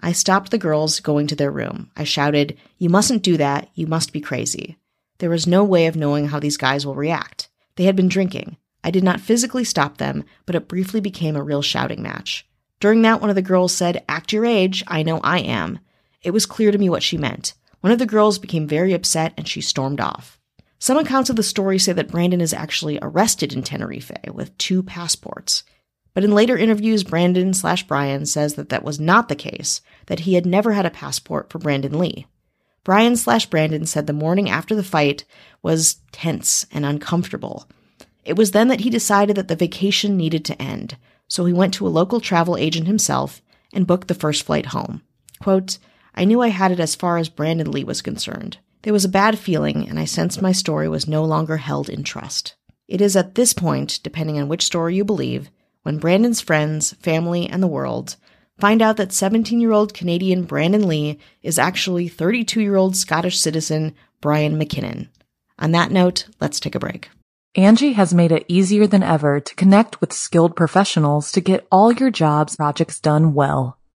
I 0.00 0.12
stopped 0.12 0.50
the 0.50 0.56
girls 0.56 1.00
going 1.00 1.26
to 1.26 1.36
their 1.36 1.50
room. 1.50 1.90
I 1.98 2.04
shouted, 2.04 2.56
You 2.78 2.88
mustn't 2.88 3.22
do 3.22 3.36
that. 3.36 3.68
You 3.74 3.86
must 3.86 4.10
be 4.10 4.22
crazy. 4.22 4.78
There 5.18 5.28
was 5.28 5.46
no 5.46 5.62
way 5.62 5.84
of 5.84 5.94
knowing 5.94 6.28
how 6.28 6.40
these 6.40 6.56
guys 6.56 6.86
will 6.86 6.94
react. 6.94 7.50
They 7.76 7.84
had 7.84 7.94
been 7.94 8.08
drinking. 8.08 8.56
I 8.82 8.90
did 8.90 9.04
not 9.04 9.20
physically 9.20 9.64
stop 9.64 9.98
them, 9.98 10.24
but 10.46 10.54
it 10.54 10.66
briefly 10.66 11.02
became 11.02 11.36
a 11.36 11.42
real 11.42 11.60
shouting 11.60 12.02
match. 12.02 12.46
During 12.80 13.02
that, 13.02 13.20
one 13.20 13.28
of 13.28 13.36
the 13.36 13.42
girls 13.42 13.74
said, 13.74 14.02
Act 14.08 14.32
your 14.32 14.46
age. 14.46 14.82
I 14.88 15.02
know 15.02 15.20
I 15.22 15.40
am. 15.40 15.78
It 16.22 16.30
was 16.30 16.46
clear 16.46 16.72
to 16.72 16.78
me 16.78 16.88
what 16.88 17.02
she 17.02 17.18
meant. 17.18 17.52
One 17.80 17.92
of 17.92 17.98
the 17.98 18.06
girls 18.06 18.38
became 18.38 18.66
very 18.66 18.92
upset 18.92 19.32
and 19.36 19.48
she 19.48 19.60
stormed 19.60 20.00
off. 20.00 20.38
Some 20.78 20.96
accounts 20.96 21.28
of 21.28 21.36
the 21.36 21.42
story 21.42 21.78
say 21.78 21.92
that 21.92 22.10
Brandon 22.10 22.40
is 22.40 22.54
actually 22.54 22.98
arrested 23.02 23.52
in 23.52 23.62
Tenerife 23.62 24.10
with 24.32 24.56
two 24.56 24.82
passports. 24.82 25.62
But 26.14 26.24
in 26.24 26.34
later 26.34 26.56
interviews, 26.56 27.04
Brandon 27.04 27.54
slash 27.54 27.86
Brian 27.86 28.26
says 28.26 28.54
that 28.54 28.70
that 28.70 28.84
was 28.84 28.98
not 28.98 29.28
the 29.28 29.36
case, 29.36 29.80
that 30.06 30.20
he 30.20 30.34
had 30.34 30.46
never 30.46 30.72
had 30.72 30.86
a 30.86 30.90
passport 30.90 31.50
for 31.50 31.58
Brandon 31.58 31.98
Lee. 31.98 32.26
Brian 32.82 33.16
slash 33.16 33.46
Brandon 33.46 33.84
said 33.86 34.06
the 34.06 34.12
morning 34.12 34.48
after 34.48 34.74
the 34.74 34.82
fight 34.82 35.24
was 35.62 35.96
tense 36.12 36.66
and 36.72 36.86
uncomfortable. 36.86 37.68
It 38.24 38.36
was 38.36 38.50
then 38.52 38.68
that 38.68 38.80
he 38.80 38.90
decided 38.90 39.36
that 39.36 39.48
the 39.48 39.56
vacation 39.56 40.16
needed 40.16 40.44
to 40.46 40.60
end, 40.60 40.96
so 41.28 41.44
he 41.44 41.52
went 41.52 41.74
to 41.74 41.86
a 41.86 41.88
local 41.88 42.20
travel 42.20 42.56
agent 42.56 42.86
himself 42.86 43.42
and 43.72 43.86
booked 43.86 44.08
the 44.08 44.14
first 44.14 44.42
flight 44.44 44.66
home. 44.66 45.02
Quote, 45.40 45.78
I 46.14 46.24
knew 46.24 46.40
I 46.40 46.48
had 46.48 46.72
it 46.72 46.80
as 46.80 46.94
far 46.94 47.18
as 47.18 47.28
Brandon 47.28 47.70
Lee 47.70 47.84
was 47.84 48.02
concerned. 48.02 48.58
There 48.82 48.92
was 48.92 49.04
a 49.04 49.10
bad 49.10 49.38
feeling, 49.38 49.88
and 49.88 49.98
I 49.98 50.04
sensed 50.04 50.40
my 50.40 50.52
story 50.52 50.88
was 50.88 51.06
no 51.06 51.24
longer 51.24 51.58
held 51.58 51.88
in 51.88 52.02
trust. 52.02 52.54
It 52.88 53.00
is 53.00 53.16
at 53.16 53.34
this 53.34 53.52
point, 53.52 54.00
depending 54.02 54.38
on 54.38 54.48
which 54.48 54.64
story 54.64 54.96
you 54.96 55.04
believe, 55.04 55.50
when 55.82 55.98
Brandon's 55.98 56.40
friends, 56.40 56.92
family, 56.94 57.46
and 57.46 57.62
the 57.62 57.68
world 57.68 58.16
find 58.58 58.82
out 58.82 58.96
that 58.98 59.12
17 59.12 59.60
year 59.60 59.72
old 59.72 59.94
Canadian 59.94 60.44
Brandon 60.44 60.86
Lee 60.86 61.18
is 61.42 61.58
actually 61.58 62.08
32 62.08 62.60
year 62.60 62.76
old 62.76 62.96
Scottish 62.96 63.38
citizen 63.38 63.94
Brian 64.20 64.58
McKinnon. 64.58 65.08
On 65.58 65.72
that 65.72 65.90
note, 65.90 66.26
let's 66.40 66.60
take 66.60 66.74
a 66.74 66.80
break. 66.80 67.10
Angie 67.56 67.94
has 67.94 68.14
made 68.14 68.30
it 68.30 68.44
easier 68.48 68.86
than 68.86 69.02
ever 69.02 69.40
to 69.40 69.54
connect 69.56 70.00
with 70.00 70.12
skilled 70.12 70.54
professionals 70.54 71.32
to 71.32 71.40
get 71.40 71.66
all 71.72 71.92
your 71.92 72.10
jobs 72.10 72.56
projects 72.56 73.00
done 73.00 73.34
well. 73.34 73.76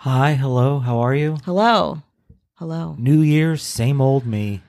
Hi, 0.00 0.34
hello, 0.34 0.78
how 0.78 0.98
are 1.00 1.14
you? 1.14 1.36
Hello. 1.44 2.02
Hello. 2.54 2.96
New 2.98 3.20
Year's, 3.20 3.62
same 3.62 4.00
old 4.00 4.26
me. 4.26 4.62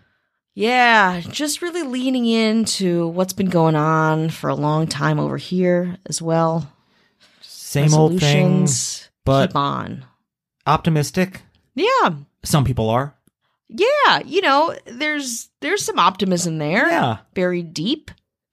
Yeah, 0.53 1.21
just 1.21 1.61
really 1.61 1.83
leaning 1.83 2.25
into 2.25 3.07
what's 3.07 3.33
been 3.33 3.49
going 3.49 3.75
on 3.75 4.29
for 4.29 4.49
a 4.49 4.55
long 4.55 4.87
time 4.87 5.19
over 5.19 5.37
here 5.37 5.97
as 6.05 6.21
well. 6.21 6.71
Same 7.41 7.93
old 7.93 8.19
things, 8.19 9.09
but 9.23 9.47
keep 9.47 9.55
on. 9.55 10.05
optimistic. 10.67 11.41
Yeah, 11.75 12.09
Some 12.43 12.65
people 12.65 12.89
are. 12.89 13.15
yeah. 13.69 14.19
You 14.25 14.41
know, 14.41 14.75
there's 14.85 15.47
there's 15.61 15.85
some 15.85 15.97
optimism 15.99 16.57
there. 16.57 16.89
Yeah. 16.89 17.19
buried 17.33 17.73
deep. 17.73 18.11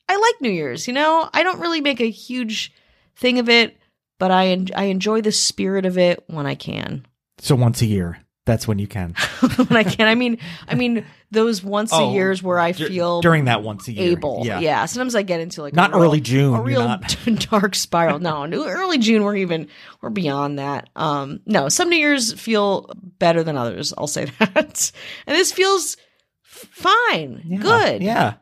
I 0.09 0.17
like 0.17 0.41
New 0.41 0.51
Year's. 0.51 0.87
You 0.87 0.95
know, 0.95 1.29
I 1.35 1.43
don't 1.43 1.59
really 1.61 1.81
make 1.81 2.01
a 2.01 2.09
huge 2.11 2.73
thing 3.17 3.41
of 3.41 3.49
it, 3.49 3.77
but 4.19 4.31
I 4.31 4.49
en- 4.49 4.69
I 4.77 4.85
enjoy 4.85 5.21
the 5.23 5.33
spirit 5.33 5.87
of 5.87 5.99
it 5.99 6.23
when 6.27 6.47
I 6.47 6.55
can. 6.55 7.07
So 7.39 7.55
once 7.55 7.81
a 7.83 7.87
year, 7.87 8.19
that's 8.47 8.67
when 8.67 8.79
you 8.79 8.87
can. 8.87 9.15
when 9.69 9.77
I 9.77 9.85
can. 9.85 10.09
I 10.09 10.15
mean, 10.15 10.39
I 10.67 10.75
mean 10.75 11.05
those 11.31 11.63
once 11.63 11.91
Oh, 11.93 12.09
a 12.11 12.13
years 12.15 12.43
where 12.43 12.59
I 12.59 12.73
Dur- 12.73 12.89
feel 12.89 13.21
during 13.21 13.45
that 13.45 13.63
once 13.63 13.87
a 13.89 13.93
year. 13.93 14.13
able. 14.13 14.43
Yeah. 14.45 14.87
Sometimes 14.87 15.15
I 15.15 15.23
get 15.23 15.41
into 15.41 15.61
like 15.63 15.75
a 15.75 15.77
Not 15.77 15.93
real- 15.93 16.03
early 16.03 16.21
June, 16.21 16.55
a 16.55 16.63
real 16.63 16.83
not. 16.83 17.17
dark 17.51 17.75
spiral. 17.75 18.19
No, 18.19 18.47
no, 18.47 18.67
early 18.67 18.99
June 18.99 19.23
we're 19.23 19.37
even 19.37 19.69
we're 20.01 20.09
beyond 20.11 20.59
that. 20.59 20.89
Um, 20.97 21.41
no, 21.47 21.69
some 21.69 21.91
New 21.91 21.97
Year's 21.99 22.33
feel 22.33 22.91
better 23.19 23.43
than 23.45 23.57
others. 23.57 23.93
I'll 23.97 24.07
say 24.07 24.25
that, 24.39 24.93
and 25.27 25.37
this 25.37 25.53
feels 25.53 25.97
f- 26.45 26.69
fine, 26.73 27.43
Yeah. 27.45 27.59
good. 27.59 28.03
Yeah. 28.03 28.35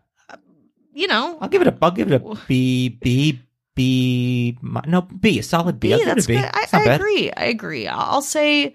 you 0.95 1.09
know, 1.09 1.37
I'll 1.41 1.49
give 1.49 1.61
it 1.63 1.69
a 1.69 1.77
I'll 1.83 1.91
give 1.91 2.11
it 2.11 2.23
a 2.23 2.35
B 2.47 2.89
B 2.89 3.41
B 3.77 4.59
no 4.63 5.03
B, 5.03 5.39
a 5.39 5.43
solid 5.45 5.79
B. 5.79 5.95
B, 5.97 6.05
that's 6.05 6.27
good. 6.27 6.45
I, 6.45 6.67
I 6.73 6.95
agree. 6.95 7.31
I 7.37 7.45
agree. 7.45 7.87
I'll 7.87 8.23
say, 8.23 8.75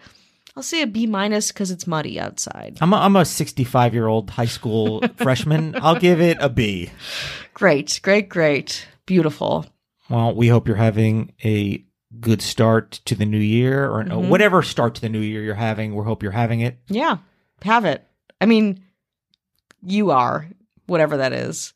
I'll 0.55 0.63
say 0.63 0.83
a 0.83 0.87
B 0.87 1.07
minus 1.07 1.51
because 1.51 1.71
it's 1.71 1.85
muddy 1.87 2.19
outside. 2.19 2.77
I'm 2.79 2.93
a, 2.93 2.97
I'm 2.97 3.15
a 3.17 3.25
65 3.25 3.93
year 3.93 4.07
old 4.07 4.29
high 4.29 4.45
school 4.45 5.01
freshman. 5.17 5.75
I'll 5.81 5.99
give 5.99 6.21
it 6.21 6.37
a 6.39 6.47
B. 6.49 6.89
Great, 7.53 7.99
great, 8.03 8.29
great, 8.29 8.87
beautiful. 9.05 9.65
Well, 10.09 10.33
we 10.35 10.47
hope 10.47 10.67
you're 10.67 10.77
having 10.77 11.33
a 11.43 11.83
good 12.19 12.41
start 12.41 12.91
to 13.05 13.15
the 13.15 13.25
new 13.25 13.37
year 13.39 13.89
or 13.89 14.03
Mhm. 14.03 14.27
whatever 14.29 14.61
start 14.61 14.95
to 14.95 15.01
the 15.01 15.09
new 15.09 15.21
year 15.21 15.41
you're 15.41 15.55
having. 15.55 15.95
We 15.95 16.03
hope 16.03 16.21
you're 16.21 16.31
having 16.33 16.59
it. 16.59 16.77
Yeah, 16.89 17.17
have 17.63 17.85
it. 17.85 18.05
I 18.39 18.45
mean, 18.45 18.83
you 19.81 20.11
are 20.11 20.47
whatever 20.87 21.17
that 21.17 21.33
is. 21.33 21.73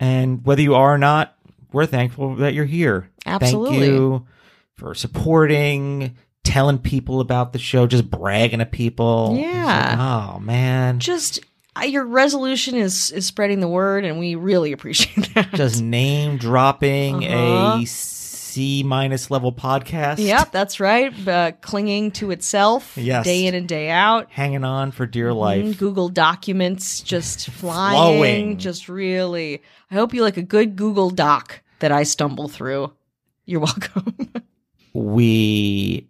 And 0.00 0.44
whether 0.44 0.60
you 0.60 0.74
are 0.74 0.94
or 0.94 0.98
not, 0.98 1.35
we're 1.72 1.86
thankful 1.86 2.36
that 2.36 2.54
you're 2.54 2.64
here. 2.64 3.10
Absolutely. 3.24 3.78
Thank 3.80 3.90
you 3.92 4.26
for 4.74 4.94
supporting, 4.94 6.16
telling 6.44 6.78
people 6.78 7.20
about 7.20 7.52
the 7.52 7.58
show, 7.58 7.86
just 7.86 8.10
bragging 8.10 8.58
to 8.60 8.66
people. 8.66 9.36
Yeah. 9.38 9.96
like, 9.96 9.98
oh, 10.36 10.38
man. 10.40 10.98
Just 11.00 11.40
uh, 11.80 11.84
your 11.84 12.04
resolution 12.06 12.74
is 12.76 13.10
is 13.10 13.26
spreading 13.26 13.60
the 13.60 13.68
word, 13.68 14.04
and 14.04 14.18
we 14.18 14.34
really 14.34 14.72
appreciate 14.72 15.34
that. 15.34 15.52
Just 15.54 15.82
name 15.82 16.36
dropping 16.38 17.24
Uh-huh. 17.24 17.78
a 17.82 17.86
C 18.56 18.82
minus 18.82 19.30
level 19.30 19.52
podcast. 19.52 20.16
Yep, 20.18 20.50
that's 20.50 20.80
right. 20.80 21.12
Uh, 21.28 21.52
clinging 21.60 22.10
to 22.12 22.30
itself 22.30 22.96
Yes. 22.96 23.24
day 23.26 23.44
in 23.46 23.54
and 23.54 23.68
day 23.68 23.90
out. 23.90 24.30
Hanging 24.30 24.64
on 24.64 24.92
for 24.92 25.04
dear 25.06 25.28
Mhm, 25.30 25.36
life. 25.36 25.78
Google 25.78 26.08
Documents 26.08 27.00
just 27.02 27.50
flying. 27.50 27.92
Flowing. 27.96 28.58
Just 28.58 28.88
really. 28.88 29.62
I 29.90 29.94
hope 29.94 30.14
you 30.14 30.22
like 30.22 30.38
a 30.38 30.42
good 30.42 30.74
Google 30.74 31.10
Doc 31.10 31.60
that 31.80 31.92
I 31.92 32.04
stumble 32.04 32.48
through. 32.48 32.92
You're 33.44 33.60
welcome. 33.68 34.16
we 34.94 36.08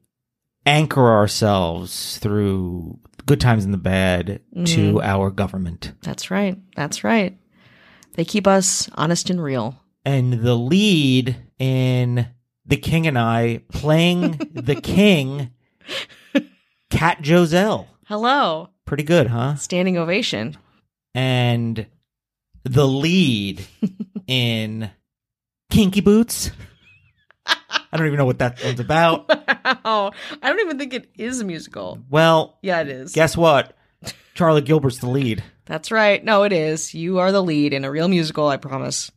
anchor 0.64 1.08
ourselves 1.08 2.18
through 2.18 2.98
good 3.26 3.40
times 3.40 3.64
and 3.64 3.74
the 3.74 3.78
bad 3.78 4.40
to 4.54 4.60
Mm-hmm. 4.94 4.98
our 5.02 5.30
government. 5.30 5.92
that's 6.02 6.30
right. 6.30 6.56
That's 6.76 7.02
right. 7.02 7.36
They 8.14 8.24
keep 8.24 8.46
us 8.46 8.88
honest 8.94 9.30
and 9.30 9.42
real. 9.42 9.82
And 10.04 10.34
the 10.34 10.54
lead 10.54 11.36
in 11.58 12.28
The 12.66 12.76
King 12.76 13.06
and 13.06 13.18
I 13.18 13.62
playing 13.68 14.32
the 14.52 14.74
king, 14.82 15.50
Cat 16.90 17.22
Joselle. 17.22 17.88
Hello. 18.06 18.70
Pretty 18.84 19.02
good, 19.04 19.28
huh? 19.28 19.54
Standing 19.56 19.96
ovation. 19.98 20.56
And 21.14 21.86
the 22.64 22.86
lead 22.86 23.64
in 24.26 24.90
Kinky 25.70 26.00
Boots. 26.00 26.50
I 27.46 27.96
don't 27.96 28.06
even 28.06 28.18
know 28.18 28.24
what 28.26 28.38
that 28.40 28.62
one's 28.64 28.80
about. 28.80 29.30
Wow. 29.84 30.12
I 30.42 30.48
don't 30.48 30.60
even 30.60 30.78
think 30.78 30.94
it 30.94 31.10
is 31.16 31.40
a 31.40 31.44
musical. 31.44 32.00
Well, 32.08 32.58
Yeah, 32.62 32.82
it 32.82 32.88
is. 32.88 33.12
guess 33.12 33.36
what? 33.36 33.76
Charlie 34.34 34.60
Gilbert's 34.60 34.98
the 34.98 35.08
lead. 35.08 35.42
That's 35.64 35.90
right. 35.90 36.24
No, 36.24 36.44
it 36.44 36.52
is. 36.52 36.94
You 36.94 37.18
are 37.18 37.32
the 37.32 37.42
lead 37.42 37.72
in 37.72 37.84
a 37.84 37.90
real 37.90 38.06
musical, 38.06 38.46
I 38.46 38.58
promise. 38.58 39.10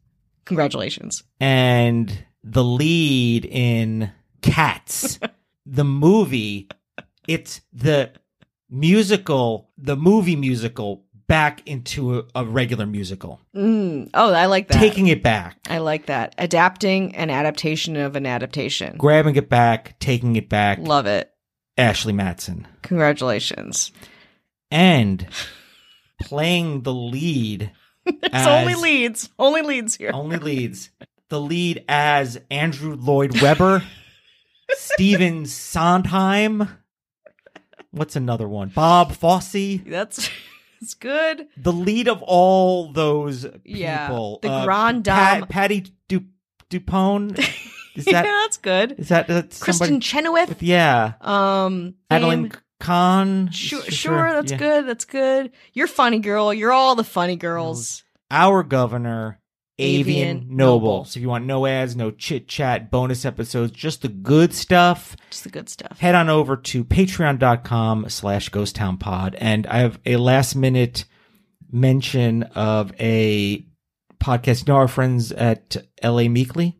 Congratulations. 0.46 1.24
and 1.40 2.12
the 2.44 2.64
lead 2.64 3.46
in 3.46 4.12
Cats, 4.42 5.20
the 5.66 5.84
movie. 5.84 6.70
It's 7.28 7.62
the 7.74 8.12
musical, 8.70 9.70
the 9.78 9.96
movie 9.96 10.36
musical 10.36 11.04
back 11.28 11.62
into 11.68 12.18
a, 12.20 12.24
a 12.36 12.46
regular 12.46 12.88
musical, 12.88 13.40
Mm. 13.56 14.10
Oh, 14.16 14.34
I 14.34 14.48
like 14.48 14.68
that. 14.70 14.80
taking 14.80 15.08
it 15.08 15.22
back, 15.22 15.58
I 15.70 15.78
like 15.78 16.08
that. 16.08 16.34
Adapting 16.40 17.16
an 17.16 17.30
adaptation 17.30 17.98
of 17.98 18.16
an 18.16 18.26
adaptation. 18.26 18.98
grabbing 18.98 19.36
it 19.36 19.48
back, 19.50 20.00
taking 20.00 20.36
it 20.38 20.50
back. 20.50 20.80
Love 20.80 21.06
it. 21.06 21.32
Ashley 21.78 22.14
Matson 22.14 22.68
Congratulations. 22.82 23.92
and 24.72 25.28
playing 26.22 26.82
the 26.84 26.94
lead. 26.94 27.72
It's 28.06 28.48
only 28.48 28.74
leads. 28.74 29.30
Only 29.38 29.62
leads 29.62 29.96
here. 29.96 30.10
Only 30.12 30.38
leads. 30.38 30.90
The 31.30 31.40
lead 31.40 31.84
as 31.88 32.40
Andrew 32.50 32.96
Lloyd 32.96 33.42
Webber, 33.42 33.84
Stephen 34.72 35.46
Sondheim. 35.46 36.68
What's 37.92 38.16
another 38.16 38.48
one? 38.48 38.70
Bob 38.70 39.14
Fosse. 39.14 39.80
That's 39.86 40.30
it's 40.82 40.94
good. 40.94 41.48
The 41.58 41.74
lead 41.74 42.08
of 42.08 42.22
all 42.24 42.92
those 42.92 43.44
people. 43.44 43.62
Yeah. 43.66 44.08
The 44.42 44.50
Uh, 44.52 44.66
grand 44.66 45.06
Pat- 45.06 45.40
dame. 45.42 45.48
Patty 45.48 45.94
Du- 46.08 46.26
Dupone. 46.70 47.38
Is 47.96 48.08
yeah, 48.08 48.22
that's 48.22 48.58
good. 48.58 48.94
is 48.98 49.10
that 49.10 49.30
uh, 49.30 49.42
Kristin? 49.42 50.02
Chenoweth. 50.02 50.48
with- 50.50 50.64
yeah. 50.64 51.14
Um, 51.20 51.96
Adeline 52.10 52.44
name- 52.44 52.52
Kahn. 52.80 53.50
Sure, 53.52 53.82
Sure, 53.82 53.92
sure, 53.92 54.32
that's 54.34 54.52
yeah. 54.54 54.58
good. 54.58 54.88
That's 54.88 55.04
good. 55.06 55.52
You're 55.74 55.88
funny, 55.88 56.20
girl. 56.20 56.54
You're 56.54 56.72
all 56.72 56.96
the 56.96 57.04
funny 57.04 57.36
girls. 57.36 58.04
Our 58.32 58.64
governor, 58.64 59.42
Avian, 59.80 60.48
Noble. 60.50 60.56
Noble. 60.56 61.06
So 61.06 61.18
if 61.18 61.22
you 61.22 61.30
want 61.30 61.46
no 61.46 61.66
ads, 61.66 61.96
no 61.96 62.12
chit 62.12 62.48
chat, 62.48 62.92
bonus 62.92 63.26
episodes, 63.26 63.72
just 63.72 64.02
the 64.02 64.08
good 64.10 64.54
stuff. 64.54 65.16
Just 65.30 65.44
the 65.44 65.50
good 65.50 65.70
stuff. 65.70 66.00
head 66.00 66.16
on 66.16 66.30
over 66.30 66.56
to 66.58 66.84
patreon.com 66.84 68.10
slash 68.10 68.50
ghost 68.50 68.76
town 68.76 68.98
pod. 68.98 69.36
and 69.40 69.66
i 69.68 69.80
have 69.80 70.00
a 70.06 70.18
last 70.18 70.56
minute 70.56 71.06
mention 71.72 72.44
of 72.56 72.92
a 73.00 73.66
podcast 74.20 74.68
you 74.68 74.74
know 74.74 74.78
our 74.78 74.88
friends 74.88 75.32
at 75.32 75.78
la 76.04 76.24
meekly 76.28 76.76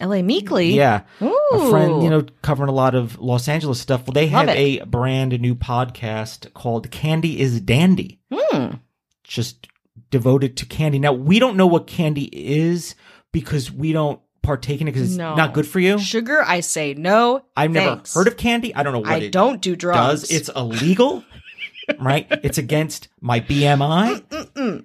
L.A. 0.00 0.22
Meekly. 0.22 0.74
yeah 0.74 1.02
Ooh. 1.20 1.36
a 1.52 1.70
friend 1.70 2.04
you 2.04 2.08
know 2.10 2.24
covering 2.40 2.68
a 2.70 2.72
lot 2.72 2.94
of 2.94 3.18
los 3.18 3.48
angeles 3.48 3.80
stuff 3.80 4.06
well 4.06 4.12
they 4.12 4.30
Love 4.30 4.46
have 4.46 4.56
it. 4.56 4.58
a 4.82 4.86
brand 4.86 5.38
new 5.40 5.56
podcast 5.56 6.52
called 6.54 6.90
candy 6.92 7.40
is 7.40 7.60
dandy 7.60 8.20
Hmm. 8.32 8.76
just 9.24 9.66
devoted 10.10 10.56
to 10.56 10.66
candy 10.66 10.98
now 10.98 11.12
we 11.12 11.38
don't 11.38 11.56
know 11.56 11.66
what 11.66 11.86
candy 11.86 12.24
is 12.32 12.94
because 13.32 13.70
we 13.70 13.92
don't 13.92 14.20
partake 14.42 14.80
in 14.80 14.88
it 14.88 14.92
because 14.92 15.08
it's 15.10 15.18
No. 15.18 15.34
not 15.34 15.52
good 15.52 15.66
for 15.66 15.80
you 15.80 15.98
Sugar, 15.98 16.42
I 16.46 16.60
say 16.60 16.94
no. 16.94 17.42
i've 17.56 17.70
never 17.70 18.02
heard 18.14 18.26
of 18.28 18.36
candy 18.36 18.74
i 18.74 18.82
don't 18.82 18.92
know 18.92 19.00
what 19.00 19.10
I 19.10 19.28
don't 19.28 19.60
do 19.60 19.76
drugs. 19.76 20.22
does. 20.22 20.30
It's 20.30 20.48
illegal, 20.54 21.22
right? 22.00 22.26
It's 22.30 22.58
against 22.58 23.08
my 23.20 23.40
BMI. 23.40 24.20
Mm-mm. 24.28 24.84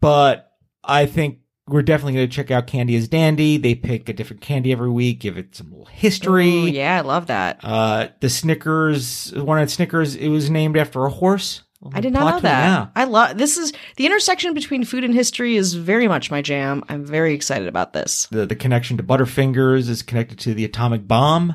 But 0.00 0.52
I 0.82 1.06
think 1.06 1.38
we're 1.68 1.82
definitely 1.82 2.14
going 2.14 2.28
to 2.28 2.34
check 2.34 2.50
out 2.50 2.66
Candy 2.66 2.94
is 2.94 3.06
Dandy. 3.08 3.56
They 3.56 3.74
pick 3.74 4.08
a 4.08 4.12
different 4.12 4.40
candy 4.42 4.72
every 4.72 4.90
week, 4.90 5.20
give 5.20 5.36
it 5.38 5.54
some 5.54 5.70
little 5.70 5.86
history. 5.86 6.48
Ooh, 6.50 6.66
yeah, 6.66 6.98
I 6.98 7.00
love 7.02 7.26
that. 7.28 7.60
Uh, 7.62 8.08
the 8.20 8.28
Snickers, 8.30 9.32
one 9.36 9.58
of 9.58 9.68
the 9.68 9.72
Snickers, 9.72 10.16
it 10.16 10.28
was 10.28 10.50
named 10.50 10.76
after 10.76 11.04
a 11.04 11.10
horse. 11.10 11.62
I 11.92 12.00
did 12.00 12.12
not 12.12 12.34
know 12.34 12.40
that. 12.40 12.64
Yeah. 12.64 12.86
I 12.94 13.04
love 13.04 13.38
this 13.38 13.56
is 13.56 13.72
the 13.96 14.04
intersection 14.04 14.52
between 14.52 14.84
food 14.84 15.02
and 15.02 15.14
history 15.14 15.56
is 15.56 15.74
very 15.74 16.08
much 16.08 16.30
my 16.30 16.42
jam. 16.42 16.84
I'm 16.88 17.06
very 17.06 17.32
excited 17.32 17.68
about 17.68 17.94
this. 17.94 18.26
The, 18.30 18.44
the 18.44 18.56
connection 18.56 18.98
to 18.98 19.02
Butterfingers 19.02 19.88
is 19.88 20.02
connected 20.02 20.38
to 20.40 20.54
the 20.54 20.64
atomic 20.64 21.08
bomb. 21.08 21.54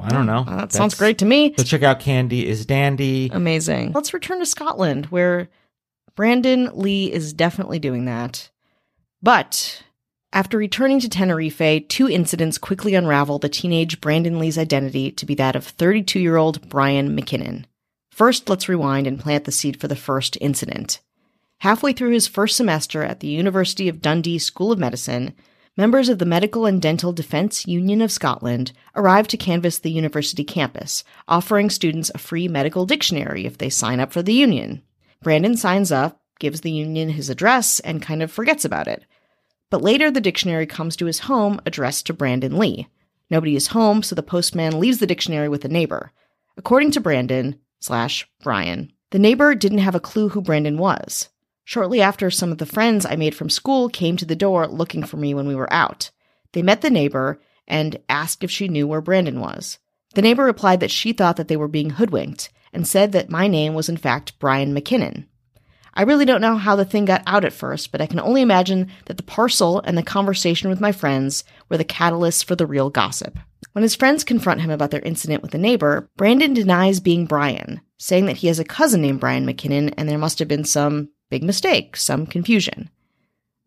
I 0.00 0.10
don't 0.10 0.26
know. 0.26 0.44
Uh, 0.46 0.56
that 0.58 0.72
sounds 0.72 0.94
great 0.94 1.18
to 1.18 1.24
me. 1.24 1.54
So 1.56 1.64
check 1.64 1.82
out 1.82 1.98
Candy 1.98 2.46
is 2.46 2.66
Dandy. 2.66 3.30
Amazing. 3.32 3.92
Let's 3.92 4.14
return 4.14 4.38
to 4.38 4.46
Scotland, 4.46 5.06
where 5.06 5.48
Brandon 6.14 6.70
Lee 6.74 7.10
is 7.10 7.32
definitely 7.32 7.78
doing 7.78 8.04
that. 8.04 8.50
But 9.22 9.82
after 10.32 10.58
returning 10.58 11.00
to 11.00 11.08
Tenerife, 11.08 11.88
two 11.88 12.08
incidents 12.08 12.58
quickly 12.58 12.94
unravel 12.94 13.38
the 13.38 13.48
teenage 13.48 14.00
Brandon 14.00 14.38
Lee's 14.38 14.58
identity 14.58 15.10
to 15.12 15.26
be 15.26 15.34
that 15.36 15.56
of 15.56 15.64
32 15.64 16.20
year 16.20 16.36
old 16.36 16.68
Brian 16.68 17.18
McKinnon. 17.18 17.64
First, 18.18 18.48
let's 18.48 18.68
rewind 18.68 19.06
and 19.06 19.20
plant 19.20 19.44
the 19.44 19.52
seed 19.52 19.80
for 19.80 19.86
the 19.86 19.94
first 19.94 20.36
incident. 20.40 21.00
Halfway 21.58 21.92
through 21.92 22.10
his 22.10 22.26
first 22.26 22.56
semester 22.56 23.04
at 23.04 23.20
the 23.20 23.28
University 23.28 23.88
of 23.88 24.02
Dundee 24.02 24.40
School 24.40 24.72
of 24.72 24.78
Medicine, 24.80 25.34
members 25.76 26.08
of 26.08 26.18
the 26.18 26.24
Medical 26.24 26.66
and 26.66 26.82
Dental 26.82 27.12
Defence 27.12 27.64
Union 27.68 28.02
of 28.02 28.10
Scotland 28.10 28.72
arrived 28.96 29.30
to 29.30 29.36
canvass 29.36 29.78
the 29.78 29.92
university 29.92 30.42
campus, 30.42 31.04
offering 31.28 31.70
students 31.70 32.10
a 32.12 32.18
free 32.18 32.48
medical 32.48 32.86
dictionary 32.86 33.46
if 33.46 33.56
they 33.56 33.70
sign 33.70 34.00
up 34.00 34.12
for 34.12 34.20
the 34.20 34.34
union. 34.34 34.82
Brandon 35.22 35.56
signs 35.56 35.92
up, 35.92 36.20
gives 36.40 36.62
the 36.62 36.72
union 36.72 37.10
his 37.10 37.30
address, 37.30 37.78
and 37.78 38.02
kind 38.02 38.20
of 38.20 38.32
forgets 38.32 38.64
about 38.64 38.88
it. 38.88 39.04
But 39.70 39.82
later, 39.82 40.10
the 40.10 40.20
dictionary 40.20 40.66
comes 40.66 40.96
to 40.96 41.06
his 41.06 41.20
home 41.20 41.60
addressed 41.64 42.06
to 42.06 42.14
Brandon 42.14 42.58
Lee. 42.58 42.88
Nobody 43.30 43.54
is 43.54 43.68
home, 43.68 44.02
so 44.02 44.16
the 44.16 44.24
postman 44.24 44.80
leaves 44.80 44.98
the 44.98 45.06
dictionary 45.06 45.48
with 45.48 45.64
a 45.64 45.68
neighbor. 45.68 46.10
According 46.56 46.90
to 46.90 47.00
Brandon 47.00 47.60
slash 47.80 48.28
Brian, 48.42 48.92
the 49.10 49.18
neighbor 49.18 49.54
didn't 49.54 49.78
have 49.78 49.94
a 49.94 50.00
clue 50.00 50.30
who 50.30 50.42
Brandon 50.42 50.78
was. 50.78 51.28
Shortly 51.64 52.00
after, 52.00 52.30
some 52.30 52.50
of 52.50 52.58
the 52.58 52.66
friends 52.66 53.04
I 53.04 53.16
made 53.16 53.34
from 53.34 53.50
school 53.50 53.88
came 53.88 54.16
to 54.16 54.24
the 54.24 54.36
door 54.36 54.66
looking 54.66 55.02
for 55.02 55.16
me 55.16 55.34
when 55.34 55.46
we 55.46 55.54
were 55.54 55.72
out. 55.72 56.10
They 56.52 56.62
met 56.62 56.80
the 56.80 56.90
neighbor 56.90 57.40
and 57.66 57.98
asked 58.08 58.42
if 58.42 58.50
she 58.50 58.68
knew 58.68 58.86
where 58.86 59.02
Brandon 59.02 59.40
was. 59.40 59.78
The 60.14 60.22
neighbor 60.22 60.44
replied 60.44 60.80
that 60.80 60.90
she 60.90 61.12
thought 61.12 61.36
that 61.36 61.48
they 61.48 61.56
were 61.56 61.68
being 61.68 61.90
hoodwinked 61.90 62.50
and 62.72 62.88
said 62.88 63.12
that 63.12 63.30
my 63.30 63.46
name 63.48 63.74
was 63.74 63.88
in 63.88 63.96
fact 63.96 64.38
Brian 64.38 64.74
McKinnon. 64.74 65.26
I 65.94 66.02
really 66.02 66.24
don't 66.24 66.40
know 66.40 66.56
how 66.56 66.76
the 66.76 66.84
thing 66.84 67.04
got 67.04 67.22
out 67.26 67.44
at 67.44 67.52
first, 67.52 67.92
but 67.92 68.00
I 68.00 68.06
can 68.06 68.20
only 68.20 68.40
imagine 68.40 68.90
that 69.06 69.16
the 69.16 69.22
parcel 69.22 69.80
and 69.80 69.98
the 69.98 70.02
conversation 70.02 70.70
with 70.70 70.80
my 70.80 70.92
friends 70.92 71.44
were 71.68 71.76
the 71.76 71.84
catalysts 71.84 72.44
for 72.44 72.54
the 72.54 72.66
real 72.66 72.88
gossip. 72.88 73.38
When 73.78 73.84
his 73.84 73.94
friends 73.94 74.24
confront 74.24 74.62
him 74.62 74.70
about 74.70 74.90
their 74.90 75.02
incident 75.02 75.40
with 75.40 75.52
the 75.52 75.56
neighbor, 75.56 76.10
Brandon 76.16 76.52
denies 76.52 76.98
being 76.98 77.26
Brian, 77.26 77.80
saying 77.96 78.26
that 78.26 78.38
he 78.38 78.48
has 78.48 78.58
a 78.58 78.64
cousin 78.64 79.00
named 79.00 79.20
Brian 79.20 79.46
McKinnon 79.46 79.94
and 79.96 80.08
there 80.08 80.18
must 80.18 80.40
have 80.40 80.48
been 80.48 80.64
some 80.64 81.10
big 81.30 81.44
mistake, 81.44 81.96
some 81.96 82.26
confusion. 82.26 82.90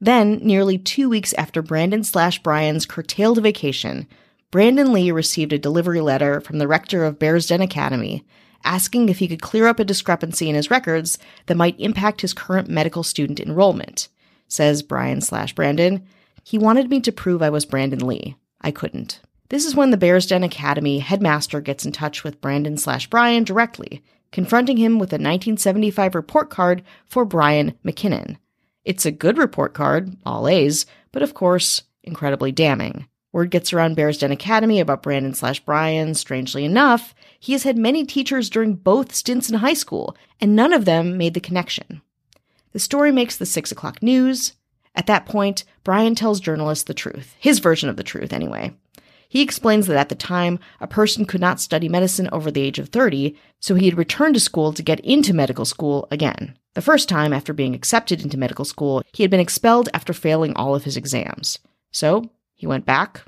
Then, 0.01 0.41
nearly 0.43 0.77
two 0.77 1.07
weeks 1.07 1.31
after 1.35 1.61
Brandon 1.61 2.03
slash 2.03 2.43
Brian's 2.43 2.85
curtailed 2.85 3.41
vacation, 3.41 4.05
Brandon 4.51 4.91
Lee 4.91 5.11
received 5.11 5.53
a 5.53 5.57
delivery 5.57 6.01
letter 6.01 6.41
from 6.41 6.57
the 6.57 6.67
rector 6.67 7.05
of 7.05 7.17
Bearsden 7.17 7.61
Academy 7.61 8.25
asking 8.65 9.07
if 9.07 9.19
he 9.19 9.29
could 9.29 9.41
clear 9.41 9.65
up 9.65 9.79
a 9.79 9.85
discrepancy 9.85 10.49
in 10.49 10.55
his 10.55 10.69
records 10.69 11.19
that 11.45 11.55
might 11.55 11.79
impact 11.79 12.19
his 12.19 12.33
current 12.33 12.67
medical 12.67 13.03
student 13.03 13.39
enrollment. 13.39 14.09
Says 14.49 14.83
Brian 14.83 15.21
slash 15.21 15.55
Brandon, 15.55 16.05
he 16.43 16.57
wanted 16.57 16.89
me 16.89 16.99
to 16.99 17.13
prove 17.13 17.41
I 17.41 17.49
was 17.49 17.65
Brandon 17.65 18.05
Lee. 18.05 18.35
I 18.59 18.71
couldn't. 18.71 19.21
This 19.51 19.65
is 19.65 19.75
when 19.75 19.91
the 19.91 19.97
Bearsden 19.97 20.45
Academy 20.45 20.99
headmaster 20.99 21.59
gets 21.59 21.85
in 21.85 21.91
touch 21.91 22.23
with 22.23 22.39
Brandon 22.39 22.77
slash 22.77 23.07
Brian 23.07 23.43
directly, 23.43 24.01
confronting 24.31 24.77
him 24.77 24.93
with 24.93 25.11
a 25.11 25.19
1975 25.19 26.15
report 26.15 26.49
card 26.49 26.81
for 27.05 27.25
Brian 27.25 27.73
McKinnon. 27.83 28.37
It's 28.85 29.05
a 29.05 29.11
good 29.11 29.37
report 29.37 29.73
card, 29.73 30.15
all 30.25 30.47
A's, 30.47 30.85
but 31.11 31.21
of 31.21 31.33
course, 31.33 31.81
incredibly 32.01 32.53
damning. 32.53 33.07
Word 33.33 33.51
gets 33.51 33.73
around 33.73 33.97
Bearsden 33.97 34.31
Academy 34.31 34.79
about 34.79 35.03
Brandon 35.03 35.33
slash 35.33 35.59
Brian. 35.59 36.13
Strangely 36.13 36.63
enough, 36.63 37.13
he 37.37 37.51
has 37.51 37.63
had 37.63 37.77
many 37.77 38.05
teachers 38.05 38.49
during 38.49 38.75
both 38.75 39.13
stints 39.13 39.49
in 39.49 39.55
high 39.55 39.73
school, 39.73 40.15
and 40.39 40.55
none 40.55 40.71
of 40.71 40.85
them 40.85 41.17
made 41.17 41.33
the 41.33 41.41
connection. 41.41 42.01
The 42.71 42.79
story 42.79 43.11
makes 43.11 43.35
the 43.35 43.45
six 43.45 43.69
o'clock 43.69 44.01
news. 44.01 44.53
At 44.95 45.07
that 45.07 45.25
point, 45.25 45.65
Brian 45.83 46.15
tells 46.15 46.39
journalists 46.39 46.85
the 46.85 46.93
truth, 46.93 47.35
his 47.37 47.59
version 47.59 47.89
of 47.89 47.97
the 47.97 48.03
truth, 48.03 48.31
anyway. 48.31 48.73
He 49.31 49.41
explains 49.41 49.87
that 49.87 49.95
at 49.95 50.09
the 50.09 50.15
time, 50.15 50.59
a 50.81 50.87
person 50.87 51.23
could 51.23 51.39
not 51.39 51.61
study 51.61 51.87
medicine 51.87 52.27
over 52.33 52.51
the 52.51 52.59
age 52.59 52.79
of 52.79 52.89
30, 52.89 53.33
so 53.61 53.75
he 53.75 53.85
had 53.85 53.97
returned 53.97 54.33
to 54.33 54.41
school 54.41 54.73
to 54.73 54.83
get 54.83 54.99
into 54.99 55.33
medical 55.33 55.63
school 55.63 56.05
again. 56.11 56.57
The 56.73 56.81
first 56.81 57.07
time, 57.07 57.31
after 57.31 57.53
being 57.53 57.73
accepted 57.73 58.21
into 58.21 58.37
medical 58.37 58.65
school, 58.65 59.01
he 59.13 59.23
had 59.23 59.31
been 59.31 59.39
expelled 59.39 59.87
after 59.93 60.11
failing 60.11 60.53
all 60.57 60.75
of 60.75 60.83
his 60.83 60.97
exams. 60.97 61.59
So, 61.93 62.29
he 62.55 62.67
went 62.67 62.85
back, 62.85 63.21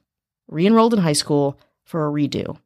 re 0.49 0.67
enrolled 0.67 0.93
in 0.93 0.99
high 0.99 1.13
school 1.13 1.57
for 1.85 2.05
a 2.05 2.11
redo. 2.11 2.57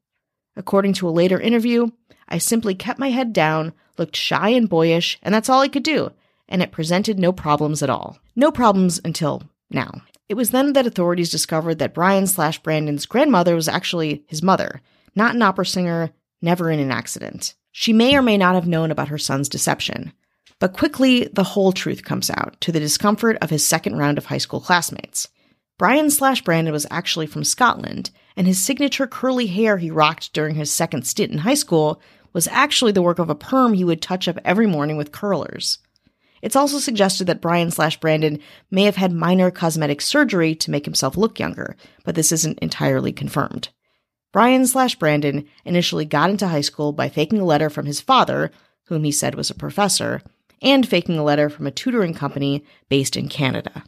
According 0.55 0.93
to 0.93 1.07
a 1.07 1.11
later 1.11 1.39
interview, 1.39 1.91
I 2.27 2.39
simply 2.39 2.73
kept 2.73 2.97
my 2.97 3.11
head 3.11 3.33
down, 3.33 3.73
looked 3.99 4.15
shy 4.15 4.49
and 4.49 4.67
boyish, 4.67 5.19
and 5.21 5.31
that's 5.31 5.47
all 5.47 5.61
I 5.61 5.67
could 5.67 5.83
do. 5.83 6.11
and 6.49 6.63
it 6.63 6.71
presented 6.71 7.19
no 7.19 7.31
problems 7.31 7.83
at 7.83 7.89
all. 7.91 8.17
No 8.35 8.51
problems 8.51 8.99
until 9.05 9.43
now. 9.69 10.01
It 10.29 10.35
was 10.35 10.51
then 10.51 10.73
that 10.73 10.87
authorities 10.87 11.31
discovered 11.31 11.79
that 11.79 11.93
Brian 11.93 12.27
slash 12.27 12.59
Brandon's 12.59 13.05
grandmother 13.05 13.55
was 13.55 13.67
actually 13.67 14.23
his 14.27 14.43
mother, 14.43 14.81
not 15.15 15.35
an 15.35 15.41
opera 15.41 15.65
singer, 15.65 16.11
never 16.41 16.69
in 16.69 16.79
an 16.79 16.91
accident. 16.91 17.55
She 17.71 17.93
may 17.93 18.15
or 18.15 18.21
may 18.21 18.37
not 18.37 18.55
have 18.55 18.67
known 18.67 18.91
about 18.91 19.07
her 19.07 19.17
son's 19.17 19.47
deception. 19.47 20.11
But 20.59 20.73
quickly, 20.73 21.25
the 21.31 21.43
whole 21.43 21.71
truth 21.71 22.03
comes 22.03 22.29
out, 22.31 22.59
to 22.61 22.71
the 22.71 22.79
discomfort 22.79 23.37
of 23.41 23.51
his 23.51 23.65
second 23.65 23.97
round 23.97 24.17
of 24.17 24.25
high 24.25 24.39
school 24.39 24.59
classmates. 24.59 25.27
Brian 25.77 26.09
slash 26.09 26.41
Brandon 26.41 26.73
was 26.73 26.87
actually 26.89 27.27
from 27.27 27.43
Scotland, 27.43 28.09
and 28.35 28.47
his 28.47 28.63
signature 28.63 29.05
curly 29.05 29.47
hair 29.47 29.77
he 29.77 29.91
rocked 29.91 30.33
during 30.33 30.55
his 30.55 30.71
second 30.71 31.05
stint 31.05 31.31
in 31.31 31.39
high 31.39 31.53
school 31.53 32.01
was 32.33 32.47
actually 32.47 32.91
the 32.91 33.01
work 33.01 33.19
of 33.19 33.29
a 33.29 33.35
perm 33.35 33.73
he 33.73 33.83
would 33.83 34.01
touch 34.01 34.27
up 34.27 34.39
every 34.43 34.65
morning 34.65 34.97
with 34.97 35.11
curlers. 35.11 35.77
It's 36.41 36.55
also 36.55 36.79
suggested 36.79 37.27
that 37.27 37.41
Brian 37.41 37.71
slash 37.71 37.99
Brandon 37.99 38.39
may 38.69 38.83
have 38.83 38.95
had 38.95 39.11
minor 39.11 39.51
cosmetic 39.51 40.01
surgery 40.01 40.55
to 40.55 40.71
make 40.71 40.85
himself 40.85 41.17
look 41.17 41.39
younger, 41.39 41.75
but 42.03 42.15
this 42.15 42.31
isn't 42.31 42.59
entirely 42.59 43.11
confirmed. 43.11 43.69
Brian 44.33 44.67
slash 44.67 44.95
Brandon 44.95 45.47
initially 45.65 46.05
got 46.05 46.29
into 46.29 46.47
high 46.47 46.61
school 46.61 46.91
by 46.91 47.09
faking 47.09 47.39
a 47.39 47.45
letter 47.45 47.69
from 47.69 47.85
his 47.85 48.01
father, 48.01 48.51
whom 48.85 49.03
he 49.03 49.11
said 49.11 49.35
was 49.35 49.49
a 49.49 49.55
professor, 49.55 50.21
and 50.61 50.87
faking 50.87 51.17
a 51.17 51.23
letter 51.23 51.49
from 51.49 51.67
a 51.67 51.71
tutoring 51.71 52.13
company 52.13 52.63
based 52.89 53.15
in 53.15 53.29
Canada. 53.29 53.83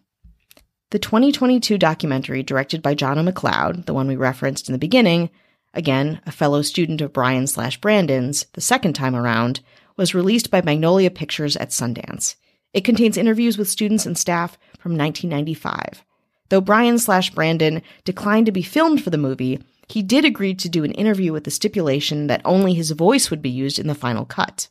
The 0.92 1.00
2022 1.00 1.78
documentary, 1.78 2.42
directed 2.42 2.82
by 2.82 2.96
John 2.96 3.18
McLeod, 3.18 3.86
the 3.86 3.94
one 3.94 4.08
we 4.08 4.16
referenced 4.16 4.68
in 4.68 4.74
the 4.74 4.80
beginning, 4.80 5.30
again, 5.74 6.20
a 6.26 6.32
fellow 6.32 6.64
student 6.64 7.02
of 7.02 7.14
Brian 7.14 7.46
slash 7.46 7.80
Brandon's, 7.80 8.46
the 8.54 8.62
second 8.62 8.94
time 8.94 9.16
around, 9.16 9.60
was 10.00 10.16
released 10.16 10.50
by 10.50 10.62
Magnolia 10.62 11.12
Pictures 11.12 11.58
at 11.58 11.72
Sundance. 11.72 12.36
It 12.74 12.86
contains 12.86 13.18
interviews 13.18 13.58
with 13.58 13.68
students 13.68 14.06
and 14.06 14.18
staff 14.18 14.58
from 14.80 14.98
1995. 14.98 16.06
Though 16.48 16.62
Brian 16.62 16.98
slash 16.98 17.32
Brandon 17.32 17.82
declined 18.06 18.46
to 18.46 18.54
be 18.54 18.62
filmed 18.62 19.04
for 19.04 19.10
the 19.10 19.18
movie, 19.18 19.60
he 19.90 20.02
did 20.02 20.24
agree 20.24 20.56
to 20.56 20.70
do 20.70 20.86
an 20.86 20.94
interview 20.94 21.34
with 21.34 21.44
the 21.44 21.52
stipulation 21.52 22.28
that 22.28 22.42
only 22.46 22.74
his 22.74 22.92
voice 22.92 23.30
would 23.30 23.42
be 23.42 23.50
used 23.50 23.78
in 23.78 23.88
the 23.88 23.94
final 23.94 24.24
cut. 24.24 24.70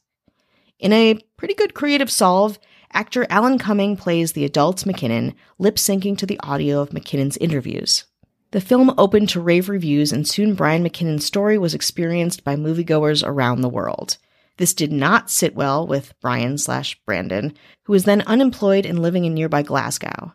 In 0.79 0.95
a 0.95 1.19
pretty 1.37 1.53
good 1.53 1.75
creative 1.75 2.11
solve, 2.11 2.59
actor 2.95 3.27
Alan 3.29 3.59
Cumming 3.59 3.99
plays 3.99 4.33
the 4.33 4.47
adult 4.47 4.79
McKinnon, 4.85 5.35
lip 5.59 5.77
syncing 5.77 6.17
to 6.17 6.25
the 6.25 6.41
audio 6.43 6.81
of 6.81 6.91
McKinnon's 6.91 7.37
interviews. 7.37 8.07
The 8.53 8.63
film 8.63 8.95
opened 8.97 9.29
to 9.31 9.43
rave 9.43 9.69
reviews, 9.69 10.11
and 10.11 10.27
soon 10.27 10.55
Brian 10.55 10.83
McKinnon's 10.83 11.27
story 11.27 11.59
was 11.59 11.75
experienced 11.75 12.45
by 12.45 12.57
moviegoers 12.57 13.23
around 13.23 13.61
the 13.61 13.69
world. 13.69 14.17
This 14.59 14.75
did 14.75 14.93
not 14.93 15.31
sit 15.31 15.55
well 15.55 15.87
with 15.87 16.15
Brian 16.21 16.59
slash 16.59 17.01
Brandon, 17.07 17.55
who 17.85 17.93
was 17.93 18.05
then 18.05 18.23
unemployed 18.23 18.85
and 18.85 19.01
living 19.01 19.25
in 19.25 19.33
nearby 19.33 19.63
Glasgow. 19.63 20.35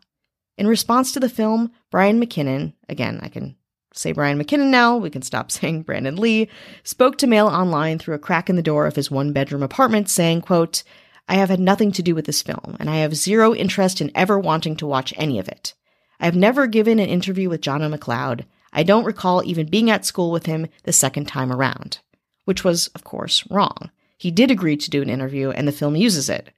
In 0.58 0.66
response 0.66 1.12
to 1.12 1.20
the 1.20 1.30
film, 1.30 1.72
Brian 1.92 2.22
McKinnon, 2.22 2.74
again, 2.88 3.20
I 3.22 3.28
can 3.28 3.58
say 3.94 4.14
Brian 4.14 4.42
McKinnon 4.42 4.70
now, 4.70 4.98
we 4.98 5.10
can 5.10 5.22
stop 5.22 5.52
saying 5.52 5.84
Brandon 5.84 6.16
Lee, 6.16 6.48
spoke 6.84 7.18
to 7.18 7.28
Mail 7.28 7.48
Online 7.48 8.00
through 8.00 8.16
a 8.16 8.20
crack 8.20 8.50
in 8.50 8.56
the 8.56 8.62
door 8.62 8.88
of 8.88 8.96
his 8.96 9.12
one 9.12 9.34
bedroom 9.34 9.62
apartment 9.62 10.10
saying, 10.10 10.42
quote, 10.42 10.84
I 11.28 11.36
have 11.36 11.50
had 11.50 11.60
nothing 11.60 11.92
to 11.94 12.04
do 12.04 12.16
with 12.16 12.26
this 12.26 12.42
film, 12.42 12.76
and 12.80 12.90
I 12.90 12.98
have 12.98 13.16
zero 13.16 13.54
interest 13.54 14.02
in 14.02 14.12
ever 14.16 14.40
wanting 14.40 14.76
to 14.78 14.88
watch 14.88 15.14
any 15.18 15.40
of 15.40 15.48
it. 15.48 15.74
I 16.20 16.26
have 16.26 16.36
never 16.36 16.68
given 16.68 17.00
an 17.00 17.10
interview 17.10 17.50
with 17.50 17.62
Jono 17.62 17.94
McLeod. 17.94 18.46
I 18.72 18.84
don't 18.84 19.06
recall 19.06 19.44
even 19.46 19.70
being 19.70 19.90
at 19.90 20.06
school 20.06 20.32
with 20.32 20.46
him 20.46 20.68
the 20.84 20.94
second 20.94 21.28
time 21.28 21.52
around. 21.52 22.00
Which 22.46 22.64
was, 22.64 22.88
of 22.88 23.04
course, 23.04 23.46
wrong. 23.50 23.90
He 24.24 24.32
did 24.32 24.52
agree 24.52 24.78
to 24.78 24.90
do 24.90 25.02
an 25.02 25.10
interview, 25.10 25.50
and 25.50 25.68
the 25.68 25.74
film 25.74 25.98
uses 25.98 26.30
it. 26.30 26.50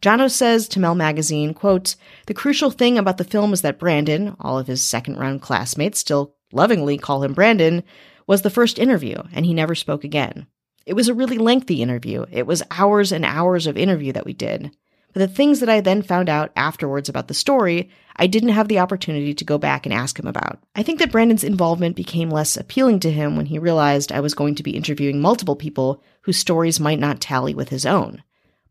Jono 0.00 0.30
says 0.30 0.66
to 0.68 0.80
Mel 0.80 0.94
Magazine, 0.94 1.52
quote, 1.52 1.94
The 2.24 2.32
crucial 2.32 2.70
thing 2.70 2.96
about 2.96 3.18
the 3.18 3.24
film 3.24 3.52
is 3.52 3.60
that 3.60 3.78
Brandon, 3.78 4.34
all 4.40 4.58
of 4.58 4.68
his 4.68 4.82
second 4.82 5.18
round 5.18 5.42
classmates 5.42 5.98
still 5.98 6.34
lovingly 6.50 6.96
call 6.96 7.22
him 7.22 7.34
Brandon, 7.34 7.82
was 8.26 8.40
the 8.40 8.48
first 8.48 8.78
interview, 8.78 9.22
and 9.34 9.44
he 9.44 9.52
never 9.52 9.74
spoke 9.74 10.02
again. 10.02 10.46
It 10.86 10.94
was 10.94 11.08
a 11.08 11.14
really 11.14 11.36
lengthy 11.36 11.82
interview. 11.82 12.24
It 12.32 12.46
was 12.46 12.62
hours 12.70 13.12
and 13.12 13.26
hours 13.26 13.66
of 13.66 13.76
interview 13.76 14.14
that 14.14 14.24
we 14.24 14.32
did. 14.32 14.74
But 15.12 15.20
the 15.20 15.28
things 15.28 15.60
that 15.60 15.68
I 15.68 15.80
then 15.80 16.02
found 16.02 16.28
out 16.28 16.52
afterwards 16.54 17.08
about 17.08 17.28
the 17.28 17.34
story, 17.34 17.90
I 18.16 18.26
didn't 18.26 18.50
have 18.50 18.68
the 18.68 18.78
opportunity 18.78 19.34
to 19.34 19.44
go 19.44 19.58
back 19.58 19.84
and 19.84 19.92
ask 19.92 20.18
him 20.18 20.26
about. 20.26 20.62
I 20.76 20.82
think 20.82 20.98
that 21.00 21.10
Brandon's 21.10 21.42
involvement 21.42 21.96
became 21.96 22.30
less 22.30 22.56
appealing 22.56 23.00
to 23.00 23.10
him 23.10 23.36
when 23.36 23.46
he 23.46 23.58
realized 23.58 24.12
I 24.12 24.20
was 24.20 24.34
going 24.34 24.54
to 24.56 24.62
be 24.62 24.76
interviewing 24.76 25.20
multiple 25.20 25.56
people 25.56 26.02
whose 26.22 26.36
stories 26.36 26.78
might 26.78 27.00
not 27.00 27.20
tally 27.20 27.54
with 27.54 27.70
his 27.70 27.84
own. 27.84 28.22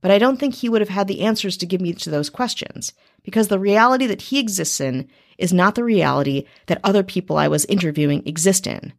But 0.02 0.12
I 0.12 0.18
don't 0.18 0.40
think 0.40 0.56
he 0.56 0.70
would 0.70 0.80
have 0.80 0.90
had 0.90 1.10
the 1.10 1.22
answers 1.22 1.58
to 1.58 1.66
give 1.66 1.82
me 1.82 1.92
to 1.94 2.10
those 2.10 2.30
questions, 2.30 2.94
because 3.24 3.50
the 3.50 3.60
reality 3.60 4.08
that 4.08 4.22
he 4.22 4.40
exists 4.40 4.80
in 4.80 5.10
is 5.38 5.52
not 5.52 5.76
the 5.76 5.84
reality 5.84 6.46
that 6.68 6.80
other 6.86 7.04
people 7.04 7.38
I 7.38 7.50
was 7.50 7.66
interviewing 7.66 8.26
exist 8.26 8.66
in. 8.66 8.94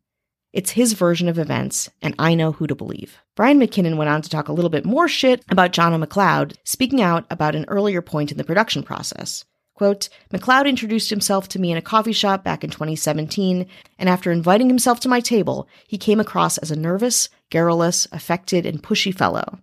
It's 0.52 0.72
his 0.72 0.94
version 0.94 1.28
of 1.28 1.38
events, 1.38 1.88
and 2.02 2.14
I 2.18 2.34
know 2.34 2.50
who 2.50 2.66
to 2.66 2.74
believe. 2.74 3.18
Brian 3.36 3.60
McKinnon 3.60 3.96
went 3.96 4.10
on 4.10 4.20
to 4.22 4.28
talk 4.28 4.48
a 4.48 4.52
little 4.52 4.68
bit 4.68 4.84
more 4.84 5.06
shit 5.06 5.44
about 5.48 5.72
Jono 5.72 6.04
McLeod, 6.04 6.56
speaking 6.64 7.00
out 7.00 7.24
about 7.30 7.54
an 7.54 7.66
earlier 7.68 8.02
point 8.02 8.32
in 8.32 8.38
the 8.38 8.44
production 8.44 8.82
process. 8.82 9.44
Quote, 9.74 10.08
McLeod 10.32 10.66
introduced 10.66 11.08
himself 11.08 11.48
to 11.48 11.60
me 11.60 11.70
in 11.70 11.78
a 11.78 11.82
coffee 11.82 12.12
shop 12.12 12.42
back 12.42 12.64
in 12.64 12.70
2017, 12.70 13.64
and 13.98 14.08
after 14.08 14.32
inviting 14.32 14.68
himself 14.68 14.98
to 15.00 15.08
my 15.08 15.20
table, 15.20 15.68
he 15.86 15.96
came 15.96 16.18
across 16.18 16.58
as 16.58 16.72
a 16.72 16.76
nervous, 16.76 17.28
garrulous, 17.48 18.08
affected, 18.10 18.66
and 18.66 18.82
pushy 18.82 19.14
fellow. 19.14 19.60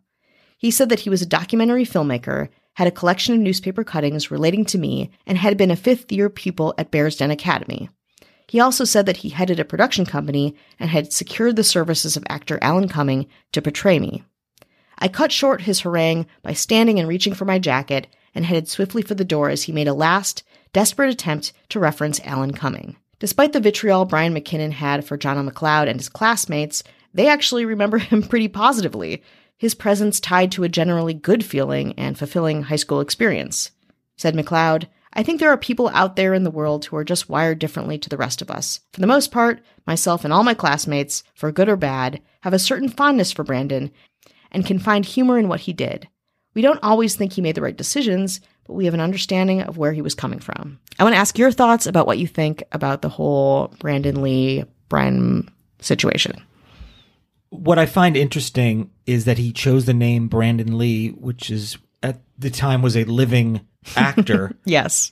He 0.58 0.72
said 0.72 0.88
that 0.90 1.02
he 1.02 1.10
was 1.10 1.22
a 1.22 1.28
documentary 1.28 1.86
filmmaker, 1.86 2.48
had 2.76 2.88
a 2.88 2.92
collection 2.92 3.36
of 3.36 3.42
newspaper 3.42 3.84
cuttings 3.84 4.32
relating 4.32 4.64
to 4.66 4.78
me, 4.78 5.12
and 5.28 5.38
had 5.38 5.58
been 5.58 5.70
a 5.70 5.76
fifth 5.76 6.12
year 6.12 6.30
pupil 6.30 6.74
at 6.78 6.92
Bearsden 6.92 7.30
Academy. 7.30 7.90
He 8.48 8.60
also 8.60 8.86
said 8.86 9.06
that 9.06 9.18
he 9.18 9.30
headed 9.30 9.60
a 9.60 9.66
production 9.66 10.06
company 10.06 10.56
and 10.80 10.90
had 10.90 11.12
secured 11.12 11.56
the 11.56 11.64
services 11.64 12.16
of 12.16 12.24
actor 12.30 12.58
Alan 12.62 12.88
Cumming 12.88 13.28
to 13.52 13.62
portray 13.62 14.00
me. 14.00 14.24
I 15.00 15.08
cut 15.08 15.32
short 15.32 15.62
his 15.62 15.82
harangue 15.82 16.26
by 16.42 16.54
standing 16.54 17.00
and 17.00 17.08
reaching 17.08 17.34
for 17.34 17.46
my 17.46 17.60
jacket 17.60 18.08
and 18.34 18.46
headed 18.46 18.68
swiftly 18.68 19.02
for 19.02 19.16
the 19.16 19.26
door 19.26 19.50
as 19.50 19.64
he 19.64 19.72
made 19.72 19.88
a 19.88 19.94
last, 19.94 20.44
desperate 20.74 21.12
attempt 21.12 21.54
to 21.70 21.80
reference 21.80 22.22
Alan 22.24 22.54
Cumming. 22.54 22.96
Despite 23.20 23.54
the 23.54 23.60
vitriol 23.60 24.06
Brian 24.06 24.34
McKinnon 24.34 24.72
had 24.72 25.04
for 25.04 25.18
Jono 25.18 25.50
McLeod 25.50 25.90
and 25.90 26.00
his 26.00 26.10
classmates, 26.10 26.84
they 27.14 27.28
actually 27.28 27.66
remember 27.66 27.98
him 27.98 28.24
pretty 28.24 28.48
positively, 28.48 29.24
his 29.58 29.76
presence 29.76 30.20
tied 30.20 30.52
to 30.52 30.64
a 30.64 30.70
generally 30.70 31.14
good 31.14 31.44
feeling 31.44 31.94
and 31.94 32.18
fulfilling 32.18 32.64
high 32.64 32.76
school 32.76 33.02
experience. 33.02 33.72
Said 34.16 34.36
McLeod, 34.36 34.88
I 35.18 35.24
think 35.24 35.40
there 35.40 35.50
are 35.50 35.58
people 35.58 35.90
out 35.96 36.16
there 36.16 36.36
in 36.36 36.44
the 36.44 36.52
world 36.52 36.86
who 36.86 36.96
are 36.96 37.04
just 37.04 37.28
wired 37.28 37.58
differently 37.58 37.98
to 37.98 38.08
the 38.08 38.18
rest 38.18 38.44
of 38.44 38.52
us. 38.52 38.82
For 38.94 39.02
the 39.02 39.08
most 39.08 39.32
part, 39.32 39.64
myself 39.88 40.24
and 40.24 40.32
all 40.32 40.44
my 40.44 40.54
classmates, 40.54 41.24
for 41.34 41.52
good 41.52 41.68
or 41.68 41.76
bad, 41.76 42.22
have 42.42 42.54
a 42.54 42.60
certain 42.60 42.88
fondness 42.88 43.32
for 43.32 43.44
Brandon 43.44 43.90
and 44.52 44.64
can 44.64 44.78
find 44.78 45.04
humor 45.04 45.40
in 45.40 45.48
what 45.48 45.62
he 45.62 45.74
did. 45.74 46.08
We 46.54 46.62
don't 46.62 46.84
always 46.84 47.16
think 47.16 47.34
he 47.34 47.42
made 47.42 47.56
the 47.56 47.64
right 47.64 47.76
decisions, 47.76 48.42
but 48.66 48.74
we 48.74 48.86
have 48.86 48.94
an 48.94 49.00
understanding 49.00 49.62
of 49.62 49.78
where 49.78 49.92
he 49.92 50.04
was 50.04 50.14
coming 50.14 50.38
from. 50.38 50.80
I 51.00 51.04
want 51.04 51.16
to 51.16 51.20
ask 51.20 51.36
your 51.40 51.52
thoughts 51.52 51.88
about 51.88 52.06
what 52.06 52.20
you 52.20 52.28
think 52.28 52.62
about 52.72 53.02
the 53.02 53.10
whole 53.10 53.74
Brandon 53.80 54.22
Lee, 54.22 54.66
Brian 54.88 55.50
situation. 55.80 56.44
What 57.50 57.80
I 57.80 57.88
find 57.88 58.16
interesting 58.16 58.92
is 59.08 59.26
that 59.26 59.40
he 59.40 59.52
chose 59.52 59.86
the 59.86 59.96
name 59.96 60.28
Brandon 60.28 60.78
Lee, 60.78 61.10
which 61.10 61.50
is 61.50 61.80
at 62.04 62.22
the 62.38 62.52
time 62.52 62.84
was 62.84 62.96
a 62.96 63.04
living 63.06 63.62
actor. 63.96 64.56
yes. 64.66 65.12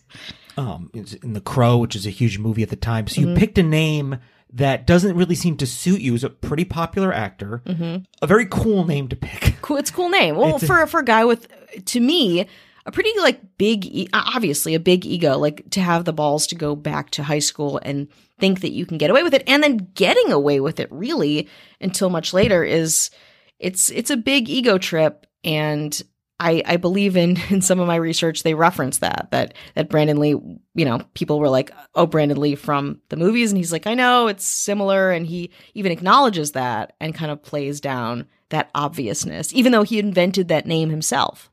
Um, 0.57 0.89
in 0.93 1.33
The 1.33 1.41
Crow, 1.41 1.77
which 1.77 1.95
is 1.95 2.07
a 2.07 2.11
huge 2.11 2.39
movie 2.39 2.63
at 2.63 2.69
the 2.69 2.75
time. 2.75 3.07
So 3.07 3.21
you 3.21 3.27
mm-hmm. 3.27 3.37
picked 3.37 3.57
a 3.57 3.63
name 3.63 4.19
that 4.53 4.87
doesn't 4.87 5.17
really 5.17 5.35
seem 5.35 5.57
to 5.57 5.67
suit 5.67 5.99
you 5.99 6.15
as 6.15 6.23
a 6.23 6.29
pretty 6.29 6.63
popular 6.63 7.11
actor. 7.11 7.61
Mm-hmm. 7.65 8.03
A 8.21 8.27
very 8.27 8.45
cool 8.45 8.85
name 8.85 9.09
to 9.09 9.15
pick. 9.15 9.55
Cool. 9.65 9.77
It's 9.77 9.89
a 9.89 9.93
cool 9.93 10.09
name. 10.09 10.35
Well, 10.35 10.57
it's 10.57 10.67
for 10.67 10.79
a, 10.79 10.87
for 10.87 10.99
a 10.99 11.03
guy 11.03 11.25
with, 11.25 11.47
to 11.85 11.99
me, 11.99 12.45
a 12.85 12.91
pretty 12.91 13.09
like 13.19 13.57
big, 13.57 13.83
e- 13.83 14.07
obviously 14.13 14.75
a 14.75 14.79
big 14.79 15.03
ego, 15.07 15.39
like 15.39 15.67
to 15.71 15.81
have 15.81 16.05
the 16.05 16.13
balls 16.13 16.45
to 16.47 16.55
go 16.55 16.75
back 16.75 17.09
to 17.11 17.23
high 17.23 17.39
school 17.39 17.79
and 17.81 18.07
think 18.39 18.61
that 18.61 18.73
you 18.73 18.85
can 18.85 18.99
get 18.99 19.09
away 19.09 19.23
with 19.23 19.33
it, 19.33 19.43
and 19.47 19.63
then 19.63 19.89
getting 19.95 20.31
away 20.31 20.59
with 20.59 20.79
it 20.79 20.91
really 20.91 21.49
until 21.81 22.11
much 22.11 22.31
later 22.31 22.63
is, 22.63 23.09
it's 23.57 23.89
it's 23.89 24.11
a 24.11 24.17
big 24.17 24.49
ego 24.49 24.77
trip, 24.77 25.25
and 25.43 25.99
I, 26.39 26.61
I 26.65 26.77
believe 26.77 27.15
in 27.15 27.37
in 27.49 27.61
some 27.61 27.79
of 27.79 27.87
my 27.87 27.95
research 27.95 28.43
they 28.43 28.53
reference 28.53 28.99
that 28.99 29.29
that 29.31 29.53
that 29.75 29.89
Brandon 29.89 30.19
Lee 30.19 30.29
you 30.29 30.85
know 30.85 31.01
people 31.13 31.39
were 31.39 31.49
like 31.49 31.71
oh 31.95 32.05
Brandon 32.05 32.39
Lee 32.39 32.55
from 32.55 33.01
the 33.09 33.17
movies 33.17 33.51
and 33.51 33.57
he's 33.57 33.71
like 33.71 33.87
I 33.87 33.93
know 33.93 34.27
it's 34.27 34.45
similar 34.45 35.11
and 35.11 35.25
he 35.25 35.51
even 35.73 35.91
acknowledges 35.91 36.51
that 36.51 36.93
and 36.99 37.15
kind 37.15 37.31
of 37.31 37.41
plays 37.41 37.79
down 37.79 38.27
that 38.49 38.69
obviousness 38.75 39.53
even 39.53 39.71
though 39.71 39.83
he 39.83 39.99
invented 39.99 40.47
that 40.49 40.67
name 40.67 40.89
himself. 40.89 41.51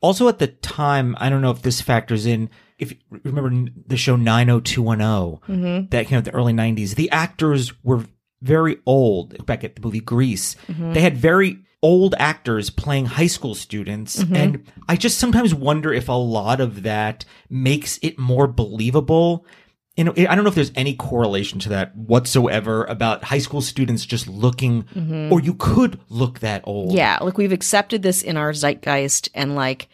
Also 0.00 0.28
at 0.28 0.38
the 0.38 0.48
time 0.48 1.16
I 1.18 1.28
don't 1.30 1.42
know 1.42 1.50
if 1.50 1.62
this 1.62 1.80
factors 1.80 2.26
in 2.26 2.50
if 2.78 2.92
you 2.92 2.98
remember 3.24 3.70
the 3.86 3.96
show 3.96 4.16
90210 4.16 5.56
mm-hmm. 5.56 5.88
that 5.90 6.06
came 6.06 6.16
out 6.16 6.26
in 6.26 6.32
the 6.32 6.38
early 6.38 6.52
90s 6.52 6.94
the 6.94 7.10
actors 7.10 7.72
were 7.82 8.04
very 8.42 8.78
old 8.86 9.44
back 9.46 9.64
at 9.64 9.76
the 9.76 9.82
movie 9.82 10.00
Grease. 10.00 10.56
Mm-hmm. 10.68 10.92
They 10.92 11.00
had 11.00 11.16
very 11.16 11.58
old 11.82 12.14
actors 12.18 12.68
playing 12.68 13.06
high 13.06 13.26
school 13.26 13.54
students. 13.54 14.18
And 14.18 14.70
I 14.88 14.96
just 14.96 15.18
sometimes 15.18 15.54
wonder 15.54 15.92
if 15.92 16.08
a 16.08 16.12
lot 16.12 16.60
of 16.60 16.82
that 16.82 17.24
makes 17.48 17.98
it 18.02 18.18
more 18.18 18.46
believable. 18.46 19.46
You 19.96 20.04
know, 20.04 20.14
I 20.16 20.34
don't 20.34 20.44
know 20.44 20.48
if 20.48 20.54
there's 20.54 20.72
any 20.76 20.94
correlation 20.94 21.58
to 21.60 21.70
that 21.70 21.96
whatsoever 21.96 22.84
about 22.84 23.24
high 23.24 23.38
school 23.38 23.60
students 23.60 24.04
just 24.04 24.28
looking, 24.28 24.84
or 25.30 25.40
you 25.40 25.54
could 25.54 25.98
look 26.08 26.40
that 26.40 26.62
old. 26.64 26.92
Yeah, 26.92 27.18
like 27.20 27.38
we've 27.38 27.52
accepted 27.52 28.02
this 28.02 28.22
in 28.22 28.36
our 28.36 28.52
zeitgeist 28.52 29.30
and 29.34 29.54
like 29.54 29.88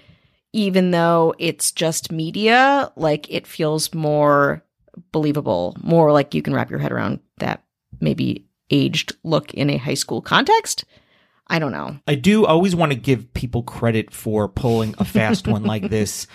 even 0.53 0.91
though 0.91 1.35
it's 1.39 1.71
just 1.71 2.11
media, 2.11 2.91
like 2.97 3.31
it 3.31 3.47
feels 3.47 3.95
more 3.95 4.65
believable, 5.13 5.77
more 5.83 6.13
like 6.13 6.35
you 6.35 6.43
can 6.43 6.55
wrap 6.55 6.71
your 6.71 6.79
head 6.79 6.93
around 6.93 7.21
that 7.39 7.63
maybe 8.01 8.47
aged 8.71 9.15
look 9.23 9.55
in 9.55 9.71
a 9.71 9.77
high 9.77 9.95
school 9.95 10.21
context. 10.21 10.85
I 11.49 11.59
don't 11.59 11.73
know. 11.73 11.99
I 12.07 12.17
do 12.17 12.45
always 12.45 12.75
want 12.75 12.93
to 12.93 12.99
give 12.99 13.33
people 13.33 13.63
credit 13.63 14.13
for 14.13 14.49
pulling 14.49 14.95
a 14.99 15.05
fast 15.05 15.47
one 15.47 15.65
like 15.65 15.89
this, 15.91 16.27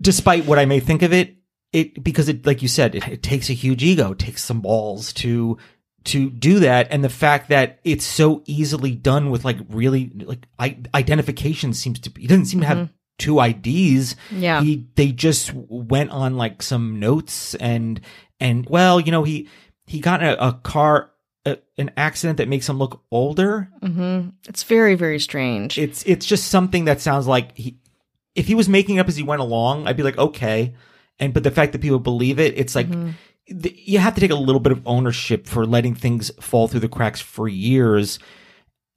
despite 0.00 0.46
what 0.46 0.58
I 0.58 0.66
may 0.66 0.80
think 0.80 1.02
of 1.02 1.12
it. 1.12 1.36
It 1.72 2.02
because 2.02 2.28
it, 2.28 2.46
like 2.46 2.62
you 2.62 2.68
said, 2.68 2.94
it, 2.94 3.06
it 3.08 3.22
takes 3.22 3.50
a 3.50 3.54
huge 3.54 3.82
ego, 3.82 4.12
it 4.12 4.18
takes 4.18 4.42
some 4.42 4.60
balls 4.60 5.12
to 5.14 5.58
to 6.04 6.30
do 6.30 6.60
that, 6.60 6.88
and 6.90 7.04
the 7.04 7.10
fact 7.10 7.50
that 7.50 7.78
it's 7.84 8.04
so 8.04 8.42
easily 8.46 8.94
done 8.94 9.30
with 9.30 9.44
like 9.44 9.58
really 9.68 10.10
like 10.14 10.46
I, 10.58 10.78
identification 10.94 11.74
seems 11.74 12.00
to 12.00 12.10
be. 12.10 12.22
He 12.22 12.26
doesn't 12.26 12.46
seem 12.46 12.60
to 12.60 12.66
have 12.66 12.78
mm-hmm. 12.78 12.92
two 13.18 13.40
IDs. 13.40 14.16
Yeah. 14.30 14.62
he 14.62 14.86
they 14.94 15.12
just 15.12 15.52
went 15.54 16.10
on 16.10 16.36
like 16.36 16.62
some 16.62 16.98
notes 16.98 17.54
and 17.56 18.00
and 18.40 18.66
well, 18.70 18.98
you 18.98 19.12
know 19.12 19.24
he 19.24 19.48
he 19.88 20.00
got 20.00 20.22
in 20.22 20.28
a, 20.28 20.32
a 20.34 20.52
car. 20.62 21.10
A, 21.46 21.56
an 21.78 21.92
accident 21.96 22.36
that 22.38 22.48
makes 22.48 22.68
him 22.68 22.78
look 22.78 23.00
older 23.12 23.70
hmm 23.80 24.30
It's 24.48 24.64
very, 24.64 24.96
very 24.96 25.20
strange. 25.20 25.78
it's 25.78 26.02
it's 26.02 26.26
just 26.26 26.48
something 26.48 26.86
that 26.86 27.00
sounds 27.00 27.26
like 27.28 27.56
he 27.56 27.78
if 28.34 28.48
he 28.48 28.56
was 28.56 28.68
making 28.68 28.98
up 28.98 29.06
as 29.08 29.16
he 29.16 29.22
went 29.22 29.40
along 29.40 29.86
i'd 29.86 29.96
be 29.96 30.02
like 30.02 30.18
okay 30.18 30.74
and 31.20 31.32
but 31.32 31.44
the 31.44 31.52
fact 31.52 31.72
that 31.72 31.80
people 31.80 32.00
believe 32.00 32.38
it 32.40 32.58
it's 32.58 32.74
like 32.74 32.88
th- 33.46 33.74
you 33.88 33.98
have 34.00 34.14
to 34.16 34.20
take 34.20 34.32
a 34.32 34.34
little 34.34 34.60
bit 34.60 34.72
of 34.72 34.82
ownership 34.84 35.46
for 35.46 35.64
letting 35.64 35.94
things 35.94 36.30
fall 36.40 36.66
through 36.66 36.80
the 36.80 36.88
cracks 36.88 37.20
for 37.20 37.46
years 37.48 38.18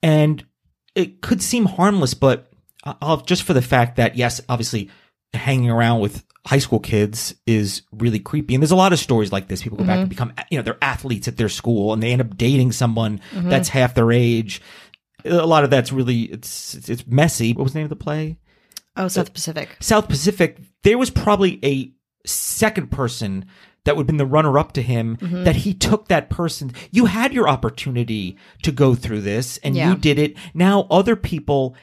and 0.02 0.44
it 0.96 1.22
could 1.22 1.40
seem 1.40 1.64
harmless 1.66 2.12
but 2.12 2.50
I'll 2.84 3.20
just 3.22 3.44
for 3.44 3.54
the 3.54 3.62
fact 3.62 3.96
that 3.96 4.16
yes 4.16 4.40
obviously 4.48 4.90
hanging 5.32 5.70
around 5.70 6.00
with 6.00 6.24
high 6.46 6.58
school 6.58 6.80
kids 6.80 7.34
is 7.46 7.82
really 7.92 8.18
creepy 8.18 8.54
and 8.54 8.62
there's 8.62 8.72
a 8.72 8.76
lot 8.76 8.92
of 8.92 8.98
stories 8.98 9.30
like 9.30 9.46
this 9.48 9.62
people 9.62 9.78
go 9.78 9.84
back 9.84 9.98
and 10.00 10.08
become 10.08 10.32
you 10.50 10.58
know 10.58 10.62
they're 10.62 10.76
athletes 10.82 11.28
at 11.28 11.36
their 11.36 11.48
school 11.48 11.92
and 11.92 12.02
they 12.02 12.10
end 12.12 12.20
up 12.20 12.36
dating 12.36 12.72
someone 12.72 13.20
that's 13.32 13.68
half 13.68 13.94
their 13.94 14.10
age 14.10 14.60
a 15.24 15.46
lot 15.46 15.62
of 15.62 15.70
that's 15.70 15.92
really 15.92 16.22
it's 16.22 16.74
it's, 16.88 17.06
messy 17.06 17.52
what 17.52 17.62
was 17.62 17.72
the 17.74 17.78
name 17.78 17.84
of 17.86 17.90
the 17.90 17.96
play 17.96 18.36
oh, 18.96 19.06
South 19.08 19.32
Pacific. 19.32 19.76
South 19.80 20.08
Pacific, 20.08 20.58
there 20.82 20.98
was 20.98 21.10
probably 21.10 21.60
a 21.64 21.92
second 22.26 22.90
person 22.90 23.44
that 23.84 23.96
would 23.96 24.02
have 24.02 24.06
been 24.08 24.16
the 24.16 24.26
runner 24.26 24.58
up 24.58 24.72
to 24.72 24.82
him 24.82 25.16
Mm-hmm. 25.18 25.44
that 25.44 25.56
he 25.56 25.72
took 25.74 26.08
that 26.08 26.28
person. 26.28 26.72
You 26.90 27.06
had 27.06 27.32
your 27.32 27.48
opportunity 27.48 28.36
to 28.64 28.70
go 28.72 28.94
through 28.94 29.20
this 29.22 29.58
and 29.58 29.74
Yeah. 29.76 29.90
you 29.90 29.96
did 29.96 30.18
it. 30.18 30.36
Now 30.54 30.86
other 30.90 31.14
people 31.16 31.74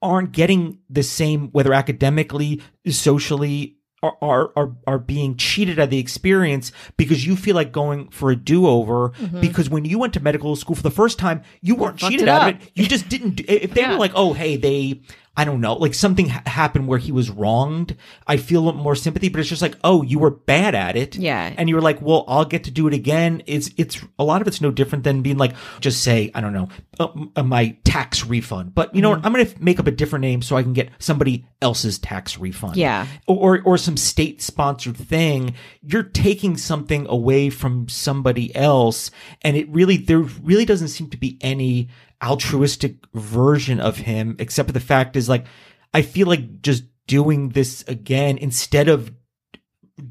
aren't 0.00 0.32
getting 0.32 0.78
the 0.90 1.02
same, 1.02 1.48
whether 1.52 1.72
academically, 1.72 2.60
socially, 2.88 3.76
are, 4.04 4.16
are, 4.20 4.52
are, 4.56 4.72
are 4.86 4.98
being 4.98 5.36
cheated 5.36 5.78
at 5.78 5.90
the 5.90 5.98
experience 5.98 6.70
because 6.96 7.26
you 7.26 7.36
feel 7.36 7.54
like 7.54 7.72
going 7.72 8.08
for 8.10 8.30
a 8.30 8.36
do-over 8.36 9.12
because 9.40 9.70
when 9.70 9.84
you 9.84 9.98
went 9.98 10.12
to 10.14 10.20
medical 10.20 10.54
school 10.56 10.76
for 10.76 10.82
the 10.82 10.90
first 10.90 11.18
time, 11.18 11.42
you 11.62 11.74
weren't 11.74 11.96
Mm-hmm. 11.96 12.08
cheated 12.10 12.28
out 12.28 12.48
of 12.48 12.56
it. 12.60 12.70
You 12.74 12.86
just 12.86 13.08
didn't. 13.08 13.36
do- 13.36 13.44
If 13.48 13.72
they 13.74 13.80
Yeah. 13.82 13.92
were 13.92 13.98
like, 13.98 14.12
oh, 14.14 14.32
hey, 14.32 14.56
they, 14.56 15.00
I 15.36 15.44
don't 15.44 15.60
know, 15.60 15.74
like 15.74 15.94
something 15.94 16.28
ha- 16.28 16.42
happened 16.46 16.86
where 16.86 16.98
he 16.98 17.10
was 17.10 17.28
wronged, 17.30 17.96
I 18.26 18.36
feel 18.36 18.72
more 18.72 18.94
sympathy. 18.94 19.28
But 19.28 19.40
it's 19.40 19.48
just 19.48 19.62
like, 19.62 19.76
oh, 19.82 20.02
you 20.02 20.18
were 20.20 20.30
bad 20.30 20.74
at 20.76 20.96
it, 20.96 21.16
Yeah. 21.16 21.52
and 21.58 21.68
you 21.68 21.74
were 21.74 21.80
like, 21.80 22.00
well, 22.00 22.24
I'll 22.28 22.44
get 22.44 22.64
to 22.64 22.70
do 22.70 22.86
it 22.86 22.94
again. 22.94 23.42
It's 23.46 23.70
it's 23.76 24.00
a 24.18 24.24
lot 24.24 24.40
of 24.42 24.46
it's 24.48 24.60
no 24.60 24.70
different 24.70 25.02
than 25.04 25.22
being 25.22 25.36
like, 25.38 25.54
just 25.80 26.02
say, 26.02 26.30
I 26.34 26.40
don't 26.40 26.52
know, 26.52 26.68
uh, 27.00 27.08
uh, 27.36 27.42
my 27.42 27.76
tax 27.84 28.24
refund. 28.24 28.74
But 28.74 28.94
you 28.94 29.02
know 29.02 29.10
Mm-hmm. 29.10 29.22
what? 29.22 29.26
I'm 29.26 29.32
going 29.32 29.46
to 29.46 29.62
make 29.62 29.80
up 29.80 29.86
a 29.86 29.90
different 29.90 30.22
name 30.22 30.40
so 30.42 30.56
I 30.56 30.62
can 30.62 30.72
get 30.72 30.90
somebody 30.98 31.46
else's 31.60 31.98
tax 31.98 32.38
refund. 32.38 32.76
Yeah. 32.76 33.06
Or, 33.26 33.60
or 33.62 33.76
some 33.76 33.96
state 33.96 34.40
sponsored 34.42 34.96
thing. 34.96 35.54
You're 35.82 36.02
taking 36.04 36.56
something 36.56 37.06
away 37.08 37.50
from 37.50 37.88
somebody 37.88 38.54
else. 38.54 39.10
And 39.42 39.56
it 39.56 39.68
really, 39.68 39.96
there 39.96 40.18
really 40.20 40.64
doesn't 40.64 40.88
seem 40.88 41.10
to 41.10 41.16
be 41.16 41.38
any 41.40 41.88
altruistic 42.22 42.96
version 43.14 43.80
of 43.80 43.98
him, 43.98 44.36
except 44.38 44.68
for 44.68 44.72
the 44.72 44.80
fact 44.80 45.16
is 45.16 45.28
like, 45.28 45.46
I 45.92 46.02
feel 46.02 46.26
like 46.26 46.62
just 46.62 46.84
doing 47.06 47.50
this 47.50 47.84
again 47.86 48.38
instead 48.38 48.88
of 48.88 49.12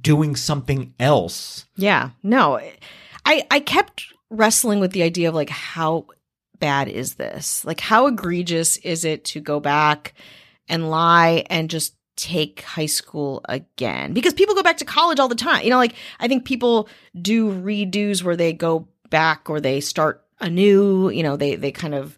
doing 0.02 0.36
something 0.36 0.94
else. 1.00 1.66
Yeah. 1.76 2.12
No. 2.22 2.60
I 3.26 3.46
I 3.50 3.60
kept 3.60 4.14
wrestling 4.30 4.80
with 4.80 4.92
the 4.92 5.04
idea 5.04 5.30
of 5.30 5.36
like 5.36 5.50
how 5.50 6.08
bad 6.60 6.88
is 6.88 7.16
this? 7.16 7.66
Like 7.66 7.80
how 7.80 8.08
egregious 8.08 8.78
is 8.78 9.06
it 9.06 9.26
to 9.26 9.40
go 9.40 9.60
back 9.60 10.14
and 10.68 10.90
lie 10.90 11.46
and 11.50 11.70
just 11.70 11.96
take 12.16 12.62
high 12.62 12.86
school 12.86 13.42
again? 13.50 14.14
Because 14.14 14.34
people 14.34 14.56
go 14.56 14.64
back 14.64 14.78
to 14.78 14.86
college 14.86 15.20
all 15.20 15.28
the 15.28 15.36
time. 15.36 15.64
You 15.64 15.72
know, 15.72 15.78
like 15.78 15.96
I 16.20 16.28
think 16.28 16.46
people 16.46 16.88
do 17.20 17.52
redos 17.52 18.24
where 18.24 18.38
they 18.38 18.54
go 18.54 18.88
back 19.10 19.50
or 19.50 19.60
they 19.60 19.80
start 19.80 20.23
anew, 20.44 21.10
you 21.10 21.24
know, 21.24 21.38
they 21.38 21.56
they 21.56 21.72
kind 21.72 21.96
of 21.96 22.18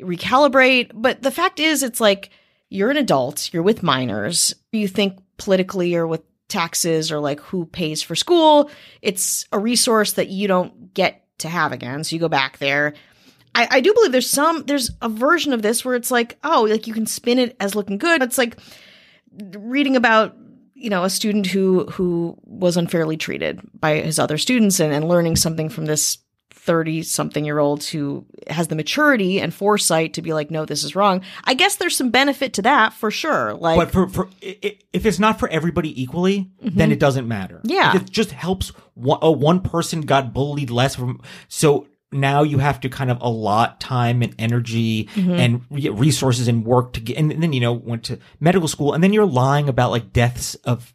recalibrate, 0.00 0.90
but 0.94 1.22
the 1.22 1.30
fact 1.30 1.60
is 1.60 1.82
it's 1.82 2.00
like 2.00 2.30
you're 2.68 2.90
an 2.90 2.96
adult, 2.96 3.52
you're 3.52 3.62
with 3.62 3.82
minors, 3.82 4.54
you 4.72 4.88
think 4.88 5.18
politically 5.36 5.94
or 5.94 6.06
with 6.06 6.22
taxes 6.48 7.10
or 7.12 7.20
like 7.20 7.40
who 7.40 7.66
pays 7.66 8.02
for 8.02 8.14
school, 8.14 8.70
it's 9.02 9.46
a 9.52 9.58
resource 9.58 10.14
that 10.14 10.28
you 10.28 10.48
don't 10.48 10.94
get 10.94 11.24
to 11.38 11.48
have 11.48 11.72
again. 11.72 12.04
So 12.04 12.16
you 12.16 12.20
go 12.20 12.28
back 12.28 12.58
there. 12.58 12.94
I, 13.54 13.68
I 13.70 13.80
do 13.80 13.94
believe 13.94 14.12
there's 14.12 14.28
some 14.28 14.64
there's 14.64 14.90
a 15.00 15.08
version 15.08 15.52
of 15.52 15.62
this 15.62 15.84
where 15.84 15.94
it's 15.94 16.10
like, 16.10 16.38
oh, 16.44 16.66
like 16.68 16.86
you 16.86 16.94
can 16.94 17.06
spin 17.06 17.38
it 17.38 17.56
as 17.60 17.74
looking 17.74 17.98
good. 17.98 18.22
It's 18.22 18.38
like 18.38 18.56
reading 19.56 19.96
about 19.96 20.36
you 20.74 20.90
know 20.90 21.04
a 21.04 21.10
student 21.10 21.46
who 21.46 21.86
who 21.86 22.36
was 22.44 22.76
unfairly 22.76 23.16
treated 23.16 23.60
by 23.78 24.00
his 24.00 24.18
other 24.18 24.38
students 24.38 24.78
and, 24.78 24.92
and 24.92 25.08
learning 25.08 25.36
something 25.36 25.68
from 25.68 25.86
this 25.86 26.18
30 26.58 27.02
something 27.02 27.44
year 27.44 27.58
olds 27.58 27.88
who 27.88 28.24
has 28.48 28.68
the 28.68 28.74
maturity 28.74 29.40
and 29.40 29.54
foresight 29.54 30.14
to 30.14 30.22
be 30.22 30.32
like 30.32 30.50
no 30.50 30.64
this 30.64 30.82
is 30.82 30.96
wrong 30.96 31.22
i 31.44 31.54
guess 31.54 31.76
there's 31.76 31.96
some 31.96 32.10
benefit 32.10 32.52
to 32.54 32.62
that 32.62 32.92
for 32.92 33.10
sure 33.10 33.54
like 33.54 33.76
But 33.78 33.90
for, 33.92 34.08
for 34.08 34.28
if 34.40 35.06
it's 35.06 35.18
not 35.18 35.38
for 35.38 35.48
everybody 35.48 36.00
equally, 36.02 36.50
then 36.60 36.90
it 36.90 36.98
doesn't 36.98 37.28
matter. 37.28 37.56
Mm-hmm. 37.56 37.70
Yeah. 37.70 37.94
If 37.96 38.02
it 38.02 38.10
just 38.10 38.32
helps 38.32 38.70
one, 38.94 39.18
uh, 39.22 39.30
one 39.30 39.60
person 39.60 40.00
got 40.00 40.32
bullied 40.32 40.70
less 40.70 40.94
from, 40.96 41.20
so 41.48 41.86
now 42.10 42.42
you 42.42 42.58
have 42.58 42.80
to 42.80 42.88
kind 42.88 43.10
of 43.10 43.18
allot 43.20 43.78
time 43.80 44.22
and 44.22 44.34
energy 44.38 45.08
Mm-hmm. 45.14 45.32
and 45.32 45.98
resources 45.98 46.48
and 46.48 46.64
work 46.64 46.94
to 46.94 47.00
get, 47.00 47.18
and 47.18 47.30
then, 47.42 47.52
you 47.52 47.60
know, 47.60 47.74
went 47.74 48.04
to 48.04 48.18
medical 48.40 48.68
school 48.68 48.94
and 48.94 49.04
then 49.04 49.12
you're 49.12 49.26
lying 49.26 49.68
about 49.68 49.90
like 49.90 50.12
deaths 50.12 50.54
of, 50.64 50.94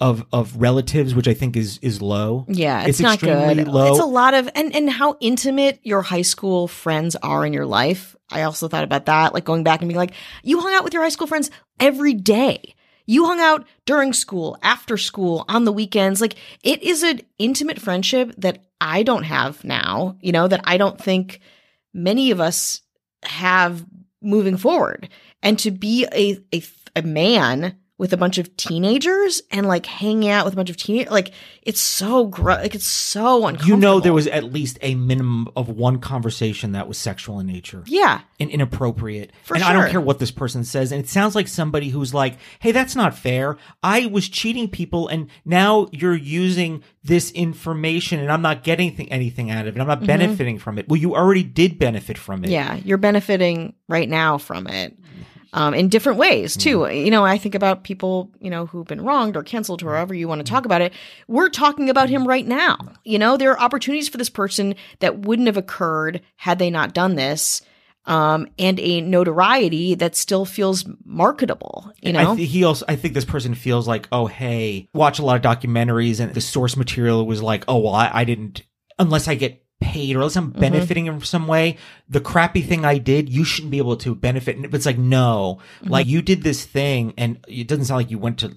of, 0.00 0.26
of 0.32 0.56
relatives, 0.56 1.14
which 1.14 1.28
I 1.28 1.34
think 1.34 1.56
is, 1.56 1.78
is 1.78 2.02
low. 2.02 2.44
Yeah, 2.48 2.86
it's, 2.86 3.00
not 3.00 3.20
good. 3.20 3.66
low. 3.68 3.92
It's 3.92 4.00
a 4.00 4.06
lot 4.06 4.34
of 4.34 4.48
and 4.54 4.74
and 4.74 4.90
how 4.90 5.16
intimate 5.20 5.80
your 5.82 6.02
high 6.02 6.22
school 6.22 6.68
friends 6.68 7.16
are 7.16 7.46
in 7.46 7.52
your 7.52 7.66
life. 7.66 8.14
I 8.30 8.42
also 8.42 8.68
thought 8.68 8.84
about 8.84 9.06
that, 9.06 9.32
like 9.32 9.44
going 9.44 9.64
back 9.64 9.80
and 9.80 9.88
being 9.88 9.98
like, 9.98 10.12
you 10.42 10.60
hung 10.60 10.74
out 10.74 10.84
with 10.84 10.92
your 10.92 11.02
high 11.02 11.10
school 11.10 11.26
friends 11.26 11.50
every 11.80 12.14
day. 12.14 12.74
You 13.06 13.24
hung 13.24 13.40
out 13.40 13.66
during 13.84 14.12
school, 14.12 14.58
after 14.62 14.96
school, 14.96 15.44
on 15.48 15.64
the 15.64 15.72
weekends. 15.72 16.20
Like 16.20 16.34
it 16.62 16.82
is 16.82 17.02
an 17.02 17.20
intimate 17.38 17.80
friendship 17.80 18.34
that 18.38 18.64
I 18.80 19.02
don't 19.02 19.22
have 19.22 19.64
now, 19.64 20.16
you 20.20 20.32
know, 20.32 20.48
that 20.48 20.60
I 20.64 20.76
don't 20.76 21.00
think 21.00 21.40
many 21.94 22.30
of 22.32 22.40
us 22.40 22.82
have 23.22 23.86
moving 24.20 24.56
forward. 24.56 25.08
And 25.42 25.58
to 25.60 25.70
be 25.70 26.06
a 26.12 26.38
a, 26.54 26.62
a 26.96 27.02
man 27.02 27.76
with 27.98 28.12
a 28.12 28.16
bunch 28.16 28.36
of 28.36 28.54
teenagers 28.58 29.40
and 29.50 29.66
like 29.66 29.86
hanging 29.86 30.28
out 30.28 30.44
with 30.44 30.52
a 30.52 30.56
bunch 30.56 30.68
of 30.68 30.76
teenagers, 30.76 31.10
like 31.10 31.32
it's 31.62 31.80
so 31.80 32.26
gross. 32.26 32.58
Like 32.58 32.74
it's 32.74 32.86
so 32.86 33.46
uncomfortable. 33.46 33.68
you 33.68 33.76
know, 33.76 34.00
there 34.00 34.12
was 34.12 34.26
at 34.26 34.44
least 34.44 34.78
a 34.82 34.94
minimum 34.94 35.48
of 35.56 35.68
one 35.70 35.98
conversation 35.98 36.72
that 36.72 36.88
was 36.88 36.98
sexual 36.98 37.40
in 37.40 37.46
nature. 37.46 37.82
yeah, 37.86 38.20
and 38.38 38.50
inappropriate. 38.50 39.32
For 39.44 39.54
and 39.54 39.64
I 39.64 39.72
don't 39.72 39.90
care 39.90 40.00
what 40.00 40.18
this 40.18 40.30
person 40.30 40.62
says. 40.64 40.92
And 40.92 41.02
it 41.02 41.08
sounds 41.08 41.34
like 41.34 41.48
somebody 41.48 41.88
who's 41.88 42.12
like, 42.12 42.36
hey, 42.58 42.72
that's 42.72 42.94
not 42.94 43.16
fair. 43.16 43.56
I 43.82 44.06
was 44.06 44.28
cheating 44.28 44.68
people 44.68 45.08
and 45.08 45.30
now 45.46 45.88
you're 45.90 46.14
using 46.14 46.82
this 47.02 47.30
information 47.30 48.20
and 48.20 48.30
I'm 48.30 48.42
not 48.42 48.62
getting 48.62 48.94
th- 48.94 49.08
anything 49.10 49.50
out 49.50 49.66
of 49.66 49.76
it. 49.76 49.80
I'm 49.80 49.86
not 49.86 50.04
benefiting 50.04 50.58
from 50.58 50.78
it. 50.78 50.86
Well, 50.88 51.00
you 51.00 51.14
already 51.14 51.44
did 51.44 51.78
benefit 51.78 52.18
from 52.18 52.44
it. 52.44 52.48
Mm-hmm. 52.48 52.52
yeah. 52.52 52.74
You're 52.84 52.98
benefiting 52.98 53.74
right 53.88 54.08
now 54.08 54.36
from 54.36 54.66
it. 54.66 54.94
Um, 55.52 55.72
in 55.74 55.88
different 55.88 56.18
ways 56.18 56.54
too. 56.56 56.86
You 56.90 57.10
know, 57.10 57.24
I 57.24 57.38
think 57.38 57.54
about 57.54 57.84
people, 57.84 58.30
you 58.40 58.50
know, 58.50 58.66
who've 58.66 58.86
been 58.86 59.04
wronged 59.04 59.36
or 59.36 59.42
canceled 59.42 59.82
or 59.82 59.94
however 59.94 60.12
you 60.12 60.28
want 60.28 60.44
to 60.44 60.50
talk 60.52 60.66
about 60.66 60.82
it. 60.82 60.92
We're 61.28 61.48
talking 61.48 61.88
about 61.88 62.10
him 62.10 62.26
right 62.28 62.46
now. 62.46 62.76
You 63.04 63.18
know, 63.18 63.36
there 63.36 63.52
are 63.52 63.60
opportunities 63.60 64.08
for 64.08 64.18
this 64.18 64.28
person 64.28 64.74
that 64.98 65.20
wouldn't 65.20 65.46
have 65.46 65.56
occurred 65.56 66.20
had 66.36 66.58
they 66.58 66.68
not 66.68 66.92
done 66.92 67.14
this. 67.14 67.62
um, 68.06 68.48
and 68.58 68.78
a 68.80 69.00
notoriety 69.00 69.94
that 69.96 70.14
still 70.14 70.44
feels 70.44 70.84
marketable. 71.04 71.90
You 72.00 72.12
know, 72.12 72.32
I 72.32 72.36
th- 72.36 72.50
he 72.50 72.64
also, 72.64 72.84
I 72.88 72.96
think 72.96 73.14
this 73.14 73.24
person 73.24 73.54
feels 73.54 73.88
like, 73.88 74.08
oh, 74.12 74.26
hey, 74.26 74.88
watch 74.94 75.18
a 75.18 75.24
lot 75.24 75.36
of 75.36 75.42
documentaries, 75.42 76.20
and 76.20 76.32
the 76.32 76.40
source 76.40 76.76
material 76.76 77.26
was 77.26 77.42
like, 77.42 77.64
oh, 77.68 77.78
well, 77.78 77.94
I, 77.94 78.10
I 78.12 78.24
didn't, 78.24 78.62
unless 78.98 79.26
I 79.28 79.34
get 79.34 79.64
paid 79.80 80.16
or 80.16 80.20
unless 80.20 80.36
I'm 80.36 80.50
mm-hmm. 80.50 80.60
benefiting 80.60 81.06
in 81.06 81.20
some 81.20 81.46
way, 81.46 81.76
the 82.08 82.20
crappy 82.20 82.62
thing 82.62 82.84
I 82.84 82.98
did, 82.98 83.28
you 83.28 83.44
shouldn't 83.44 83.70
be 83.70 83.78
able 83.78 83.96
to 83.98 84.14
benefit. 84.14 84.56
And 84.56 84.74
it's 84.74 84.86
like, 84.86 84.98
no, 84.98 85.58
mm-hmm. 85.80 85.90
like 85.90 86.06
you 86.06 86.22
did 86.22 86.42
this 86.42 86.64
thing, 86.64 87.14
and 87.16 87.38
it 87.46 87.68
doesn't 87.68 87.86
sound 87.86 87.98
like 87.98 88.10
you 88.10 88.18
went 88.18 88.38
to 88.38 88.54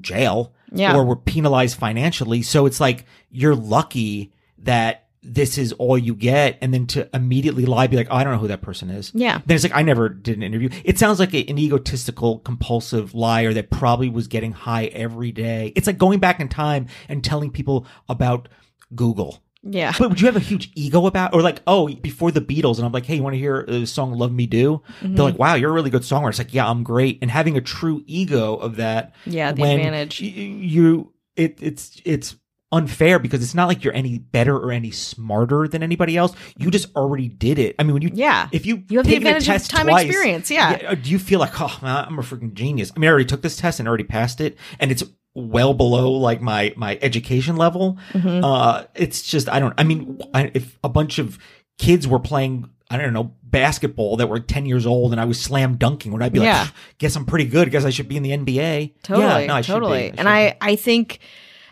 jail 0.00 0.54
Yeah. 0.72 0.96
or 0.96 1.04
were 1.04 1.16
penalized 1.16 1.78
financially. 1.78 2.42
So 2.42 2.66
it's 2.66 2.80
like 2.80 3.06
you're 3.30 3.56
lucky 3.56 4.32
that 4.58 5.06
this 5.24 5.56
is 5.56 5.72
all 5.74 5.96
you 5.96 6.16
get, 6.16 6.58
and 6.60 6.74
then 6.74 6.86
to 6.88 7.08
immediately 7.14 7.64
lie, 7.64 7.86
be 7.86 7.96
like, 7.96 8.08
oh, 8.10 8.16
I 8.16 8.24
don't 8.24 8.32
know 8.32 8.40
who 8.40 8.48
that 8.48 8.60
person 8.60 8.90
is. 8.90 9.12
Yeah. 9.14 9.40
Then 9.46 9.54
it's 9.54 9.62
like, 9.62 9.74
I 9.74 9.82
never 9.82 10.08
did 10.08 10.36
an 10.36 10.42
interview. 10.42 10.68
It 10.84 10.98
sounds 10.98 11.20
like 11.20 11.32
a- 11.32 11.48
an 11.48 11.58
egotistical, 11.58 12.40
compulsive 12.40 13.14
liar 13.14 13.52
that 13.54 13.70
probably 13.70 14.08
was 14.08 14.26
getting 14.26 14.50
high 14.50 14.86
every 14.86 15.30
day. 15.30 15.72
It's 15.76 15.86
like 15.86 15.98
going 15.98 16.18
back 16.18 16.40
in 16.40 16.48
time 16.48 16.88
and 17.08 17.22
telling 17.22 17.50
people 17.50 17.86
about 18.08 18.48
Google. 18.96 19.40
Yeah. 19.62 19.92
But 19.98 20.08
would 20.10 20.20
you 20.20 20.26
have 20.26 20.36
a 20.36 20.40
huge 20.40 20.70
ego 20.74 21.06
about, 21.06 21.34
or 21.34 21.42
like, 21.42 21.60
oh, 21.66 21.88
before 21.88 22.30
the 22.30 22.40
Beatles, 22.40 22.76
and 22.78 22.84
I'm 22.86 22.92
like, 22.92 23.06
hey, 23.06 23.16
you 23.16 23.22
want 23.22 23.34
to 23.34 23.38
hear 23.38 23.64
the 23.68 23.86
song 23.86 24.12
"Love 24.12 24.32
Me 24.32 24.46
Do"? 24.46 24.82
Mm-hmm. 25.00 25.14
They're 25.14 25.24
like, 25.24 25.38
wow, 25.38 25.54
you're 25.54 25.70
a 25.70 25.72
really 25.72 25.90
good 25.90 26.02
songwriter. 26.02 26.30
It's 26.30 26.38
like, 26.38 26.54
yeah, 26.54 26.68
I'm 26.68 26.82
great, 26.82 27.18
and 27.22 27.30
having 27.30 27.56
a 27.56 27.60
true 27.60 28.02
ego 28.06 28.54
of 28.56 28.76
that, 28.76 29.14
Yeah, 29.24 29.52
the 29.52 29.62
advantage. 29.62 30.20
y- 30.20 30.26
you, 30.28 31.12
it, 31.36 31.58
it's, 31.60 32.00
it's 32.04 32.36
unfair 32.72 33.18
because 33.18 33.42
it's 33.42 33.54
not 33.54 33.68
like 33.68 33.84
you're 33.84 33.94
any 33.94 34.16
better 34.18 34.56
or 34.56 34.72
any 34.72 34.90
smarter 34.90 35.68
than 35.68 35.82
anybody 35.82 36.16
else. 36.16 36.34
You 36.56 36.70
just 36.70 36.94
already 36.96 37.28
did 37.28 37.58
it. 37.58 37.74
I 37.78 37.82
mean, 37.82 37.92
when 37.92 38.00
you, 38.02 38.10
Yeah. 38.14 38.48
if 38.50 38.64
you, 38.64 38.82
You 38.88 38.96
have 38.98 39.06
the 39.06 39.14
advantage 39.16 39.42
of 39.42 39.52
test 39.52 39.70
time 39.70 39.86
twice, 39.86 40.06
experience, 40.06 40.50
yeah. 40.50 40.78
uh, 40.88 40.94
Do 40.94 41.10
you 41.10 41.18
feel 41.18 41.38
like, 41.38 41.52
oh, 41.60 41.78
man, 41.82 42.06
I'm 42.08 42.18
a 42.18 42.22
freaking 42.22 42.54
genius? 42.54 42.90
I 42.96 42.98
mean, 42.98 43.08
I 43.08 43.10
already 43.10 43.26
took 43.26 43.42
this 43.42 43.56
test 43.58 43.78
and 43.78 43.86
already 43.86 44.04
passed 44.04 44.40
it, 44.40 44.56
and 44.80 44.90
it's 44.90 45.04
well 45.34 45.74
below 45.74 46.12
like 46.12 46.40
my 46.40 46.72
my 46.76 46.98
education 47.02 47.56
level. 47.56 47.98
Mm-hmm. 48.12 48.44
Uh, 48.44 48.84
it's 48.94 49.22
just 49.22 49.48
I 49.48 49.58
don't. 49.60 49.74
I 49.78 49.84
mean, 49.84 50.20
I, 50.34 50.50
if 50.54 50.78
a 50.84 50.88
bunch 50.88 51.18
of 51.18 51.38
kids 51.78 52.06
were 52.06 52.18
playing, 52.18 52.68
I 52.90 52.98
don't 52.98 53.12
know, 53.12 53.34
basketball 53.42 54.16
that 54.18 54.28
were 54.28 54.38
10 54.40 54.66
years 54.66 54.86
old, 54.86 55.12
and 55.12 55.20
I 55.20 55.24
was 55.24 55.40
slam 55.40 55.76
dunking, 55.76 56.12
would 56.12 56.22
I 56.22 56.28
be 56.28 56.38
like, 56.38 56.46
Yeah. 56.46 56.64
"Pff, 56.66 56.72
guess 56.98 57.16
I'm 57.16 57.24
pretty 57.24 57.46
good? 57.46 57.70
Guess 57.70 57.84
I 57.84 57.90
should 57.90 58.08
be 58.08 58.16
in 58.16 58.22
the 58.22 58.30
NBA? 58.30 58.94
Totally, 59.02 59.26
yeah, 59.26 59.46
no, 59.46 59.54
I 59.54 59.60
should 59.62 59.72
be. 59.72 59.74
totally. 59.80 60.10
should 60.10 60.18
and 60.18 60.28
I, 60.28 60.56
I 60.60 60.76
think, 60.76 61.18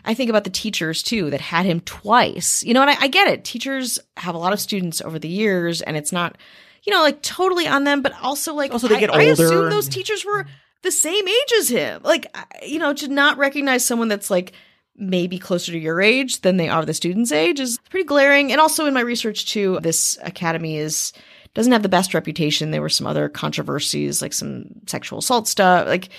I 0.03 0.13
think 0.15 0.29
about 0.31 0.43
the 0.43 0.49
teachers 0.49 1.03
too 1.03 1.29
that 1.29 1.39
had 1.41 1.65
him 1.65 1.79
twice. 1.81 2.63
You 2.63 2.73
know, 2.73 2.81
and 2.81 2.89
I, 2.89 2.95
I 3.01 3.07
get 3.07 3.27
it. 3.27 3.45
Teachers 3.45 3.99
have 4.17 4.33
a 4.35 4.39
lot 4.39 4.53
of 4.53 4.59
students 4.59 5.01
over 5.01 5.19
the 5.19 5.29
years, 5.29 5.81
and 5.83 5.95
it's 5.95 6.11
not, 6.11 6.37
you 6.83 6.91
know, 6.91 7.01
like 7.01 7.21
totally 7.21 7.67
on 7.67 7.83
them, 7.83 8.01
but 8.01 8.13
also 8.21 8.53
like 8.55 8.71
Also, 8.71 8.87
they 8.87 8.95
I- 8.97 8.99
get 8.99 9.11
I, 9.11 9.29
older 9.29 9.31
assume 9.45 9.69
those 9.69 9.87
teachers 9.87 10.25
were 10.25 10.45
the 10.83 10.91
same 10.91 11.27
age 11.27 11.53
as 11.59 11.69
him. 11.69 12.01
Like, 12.03 12.35
you 12.65 12.79
know, 12.79 12.93
to 12.93 13.07
not 13.07 13.37
recognize 13.37 13.85
someone 13.85 14.07
that's 14.07 14.29
like 14.29 14.53
maybe 14.95 15.39
closer 15.39 15.71
to 15.71 15.79
your 15.79 16.01
age 16.01 16.41
than 16.41 16.57
they 16.57 16.69
are 16.69 16.85
the 16.85 16.93
student's 16.93 17.31
age 17.31 17.59
is 17.59 17.79
pretty 17.89 18.05
glaring. 18.05 18.51
And 18.51 18.61
also 18.61 18.85
in 18.85 18.93
my 18.93 19.01
research 19.01 19.47
too, 19.47 19.79
this 19.81 20.17
academy 20.23 20.77
is 20.77 21.13
doesn't 21.53 21.71
have 21.73 21.83
the 21.83 21.89
best 21.89 22.13
reputation. 22.13 22.71
There 22.71 22.81
were 22.81 22.89
some 22.89 23.07
other 23.07 23.27
controversies, 23.27 24.21
like 24.21 24.33
some 24.33 24.65
sexual 24.87 25.19
assault 25.19 25.47
stuff. 25.47 25.85
Like, 25.85 26.09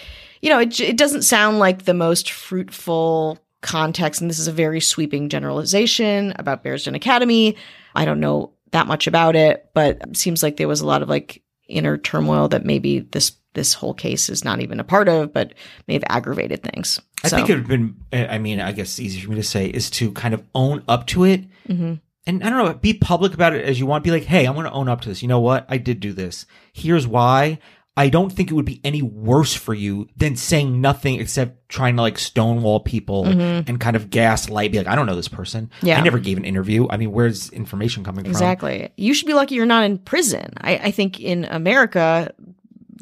you 0.43 0.51
know, 0.51 0.59
it, 0.59 0.79
it 0.79 0.97
doesn't 0.99 1.23
sound 1.23 1.59
like 1.59 1.85
the 1.85 1.95
most 1.95 2.31
fruitful 2.31 3.39
context. 3.63 4.21
And 4.21 4.29
this 4.29 4.39
is 4.39 4.49
a 4.49 4.53
very 4.53 4.81
sweeping 4.81 5.29
generalization 5.31 6.35
about 6.37 6.63
Bearsden 6.63 6.95
Academy. 6.95 7.57
I 7.95 8.05
don't 8.05 8.21
know 8.21 8.53
that 8.73 8.87
much 8.87 9.07
about 9.07 9.37
it, 9.37 9.71
but 9.73 9.99
it 10.03 10.17
seems 10.17 10.43
like 10.43 10.57
there 10.57 10.69
was 10.69 10.81
a 10.81 10.87
lot 10.87 11.03
of 11.03 11.09
like 11.09 11.43
inner 11.69 11.97
turmoil 11.97 12.49
that 12.49 12.67
maybe 12.67 13.01
this 13.01 13.33
this 13.55 13.75
whole 13.75 13.95
case 13.95 14.29
is 14.29 14.45
not 14.45 14.61
even 14.61 14.81
a 14.81 14.85
part 14.85 15.09
of, 15.09 15.33
but 15.33 15.55
may 15.87 15.95
have 15.95 16.05
aggravated 16.09 16.63
things. 16.63 16.99
I 17.25 17.29
So- 17.29 17.37
think 17.37 17.51
it 17.51 17.53
would 17.55 17.61
have 17.61 17.69
been, 17.69 17.95
I 18.13 18.39
mean, 18.39 18.61
I 18.61 18.73
guess 18.73 18.99
easy 18.99 19.21
for 19.21 19.31
me 19.31 19.37
to 19.37 19.43
say 19.43 19.67
is 19.67 19.91
to 19.91 20.11
kind 20.13 20.35
of 20.35 20.43
own 20.55 20.83
up 20.89 21.07
to 21.09 21.25
it. 21.25 21.45
Mhm. 21.69 22.01
And 22.27 22.45
I 22.45 22.51
don't 22.51 22.65
know, 22.65 22.75
be 22.75 22.95
public 22.95 23.35
about 23.35 23.53
it 23.55 23.65
as 23.65 23.79
you 23.81 23.87
want. 23.87 24.05
Be 24.05 24.11
like, 24.13 24.25
hey, 24.25 24.45
I'm 24.47 24.55
going 24.55 24.67
to 24.67 24.73
own 24.73 24.89
up 24.89 25.01
to 25.03 25.09
this. 25.09 25.23
You 25.23 25.29
know 25.29 25.41
what? 25.41 25.67
I 25.69 25.77
did 25.77 25.99
do 26.01 26.13
this. 26.13 26.47
Here's 26.73 27.07
why. 27.07 27.59
I 27.95 28.09
don't 28.09 28.31
think 28.33 28.51
it 28.51 28.55
would 28.55 28.65
be 28.65 28.81
any 28.85 29.03
worse 29.03 29.53
for 29.53 29.75
you 29.75 30.09
than 30.17 30.35
saying 30.37 30.81
nothing 30.81 31.21
except 31.21 31.69
trying 31.69 31.97
to 31.97 32.03
like 32.03 32.19
stonewall 32.19 32.81
people 32.81 33.27
and 33.27 33.79
kind 33.81 33.97
of 33.97 34.09
gaslight. 34.09 34.73
Be 34.73 34.79
like, 34.79 34.87
I 34.87 34.95
don't 34.95 35.05
know 35.05 35.15
this 35.15 35.29
person. 35.29 35.67
Mm-hmm. 35.77 35.87
Yeah. 35.89 35.99
I 35.99 36.03
never 36.03 36.19
gave 36.19 36.39
an 36.39 36.45
interview. 36.47 36.87
I 36.89 36.97
mean, 36.97 37.13
where's 37.13 37.51
information 37.51 38.03
coming 38.03 38.25
from? 38.25 38.31
Exactly. 38.31 38.89
You 38.97 39.13
should 39.13 39.27
be 39.27 39.35
lucky 39.35 39.57
you're 39.57 39.67
not 39.67 39.85
in 39.85 39.99
prison. 39.99 40.55
I, 40.63 40.77
I 40.77 40.91
think 40.91 41.21
in 41.21 41.45
America, 41.45 42.33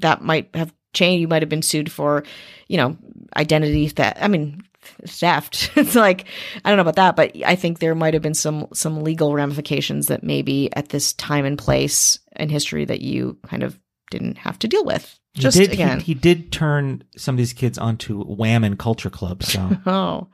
that 0.00 0.22
might 0.22 0.48
have 0.54 0.72
changed. 0.92 1.20
You 1.20 1.28
might 1.28 1.42
have 1.42 1.48
been 1.48 1.62
sued 1.62 1.90
for, 1.90 2.24
you 2.68 2.76
know, 2.76 2.96
identity 3.36 3.88
theft. 3.88 4.18
I 4.20 4.28
mean, 4.28 4.62
theft. 5.06 5.70
it's 5.76 5.94
like 5.94 6.24
I 6.64 6.68
don't 6.70 6.76
know 6.76 6.82
about 6.82 6.96
that, 6.96 7.16
but 7.16 7.32
I 7.44 7.54
think 7.54 7.78
there 7.78 7.94
might 7.94 8.14
have 8.14 8.22
been 8.22 8.34
some 8.34 8.66
some 8.72 9.02
legal 9.02 9.34
ramifications 9.34 10.06
that 10.06 10.22
maybe 10.22 10.74
at 10.74 10.88
this 10.88 11.12
time 11.14 11.44
and 11.44 11.58
place 11.58 12.18
in 12.36 12.48
history 12.48 12.84
that 12.86 13.00
you 13.00 13.38
kind 13.46 13.62
of 13.62 13.78
didn't 14.10 14.38
have 14.38 14.58
to 14.60 14.68
deal 14.68 14.84
with. 14.84 15.18
He 15.34 15.42
Just 15.42 15.56
did, 15.56 15.68
he- 15.68 15.74
again, 15.74 16.00
he, 16.00 16.14
did 16.14 16.50
turn 16.50 17.04
some 17.16 17.36
of 17.36 17.38
these 17.38 17.52
kids 17.52 17.78
onto 17.78 18.24
Wham 18.24 18.64
and 18.64 18.76
Culture 18.76 19.10
Club. 19.10 19.44
So 19.44 19.70
Oh. 19.86 20.26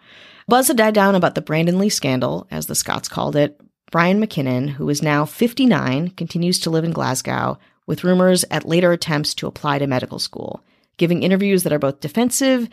Buzz 0.48 0.68
had 0.68 0.78
died 0.78 0.94
down 0.94 1.14
about 1.14 1.34
the 1.34 1.42
Brandon 1.42 1.78
Lee 1.78 1.90
scandal, 1.90 2.46
as 2.50 2.64
the 2.66 2.74
Scots 2.74 3.06
called 3.08 3.36
it. 3.36 3.60
Brian 3.90 4.18
McKinnon, 4.24 4.70
who 4.70 4.88
is 4.88 5.02
now 5.02 5.26
59, 5.26 6.10
continues 6.10 6.58
to 6.60 6.70
live 6.70 6.84
in 6.84 6.92
Glasgow, 6.92 7.58
with 7.86 8.04
rumors 8.04 8.44
at 8.50 8.66
later 8.66 8.92
attempts 8.92 9.34
to 9.34 9.46
apply 9.46 9.78
to 9.78 9.86
medical 9.86 10.18
school, 10.18 10.64
giving 10.96 11.22
interviews 11.22 11.62
that 11.62 11.72
are 11.72 11.78
both 11.78 12.00
defensive 12.00 12.68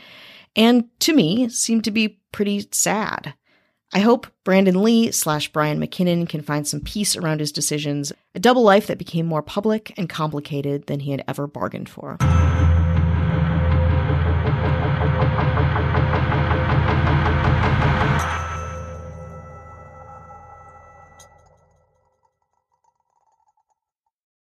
and, 0.55 0.85
to 0.99 1.13
me, 1.13 1.49
seem 1.49 1.81
to 1.81 1.91
be 1.91 2.19
pretty 2.31 2.67
sad. 2.71 3.33
I 3.93 3.99
hope 3.99 4.27
Brandon 4.43 4.81
Lee 4.81 5.11
slash 5.11 5.51
Brian 5.51 5.79
McKinnon 5.79 6.27
can 6.27 6.41
find 6.41 6.67
some 6.67 6.81
peace 6.81 7.15
around 7.15 7.39
his 7.39 7.51
decisions, 7.51 8.11
a 8.33 8.39
double 8.39 8.63
life 8.63 8.87
that 8.87 8.97
became 8.97 9.25
more 9.25 9.43
public 9.43 9.93
and 9.97 10.09
complicated 10.09 10.87
than 10.87 10.99
he 10.99 11.11
had 11.11 11.23
ever 11.27 11.45
bargained 11.45 11.89
for. 11.89 12.17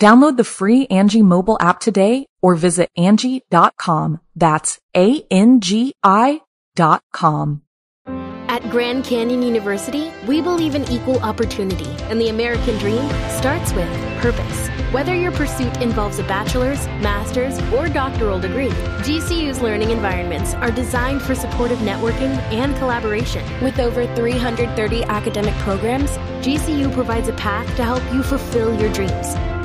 Download 0.00 0.36
the 0.36 0.44
free 0.44 0.86
Angi 0.88 1.22
mobile 1.22 1.56
app 1.60 1.78
today 1.80 2.26
or 2.42 2.54
visit 2.54 2.90
Angi.com. 2.98 4.20
That's 4.34 4.78
A-N-G-I 4.96 6.40
dot 6.74 7.02
com. 7.12 7.62
At 8.52 8.68
Grand 8.68 9.04
Canyon 9.04 9.42
University, 9.42 10.12
we 10.26 10.42
believe 10.42 10.74
in 10.74 10.86
equal 10.90 11.18
opportunity, 11.20 11.88
and 12.10 12.20
the 12.20 12.28
American 12.28 12.76
dream 12.78 13.08
starts 13.30 13.72
with 13.72 13.88
purpose. 14.20 14.68
Whether 14.92 15.14
your 15.14 15.32
pursuit 15.32 15.74
involves 15.80 16.18
a 16.18 16.22
bachelor's, 16.24 16.84
master's, 17.00 17.58
or 17.72 17.88
doctoral 17.88 18.38
degree, 18.38 18.68
GCU's 19.06 19.62
learning 19.62 19.90
environments 19.90 20.52
are 20.54 20.70
designed 20.70 21.22
for 21.22 21.34
supportive 21.34 21.78
networking 21.78 22.36
and 22.52 22.76
collaboration. 22.76 23.42
With 23.62 23.78
over 23.78 24.04
330 24.14 25.04
academic 25.04 25.54
programs, 25.60 26.10
GCU 26.44 26.92
provides 26.92 27.28
a 27.28 27.32
path 27.34 27.66
to 27.76 27.84
help 27.84 28.02
you 28.12 28.22
fulfill 28.22 28.78
your 28.78 28.92
dreams. 28.92 29.34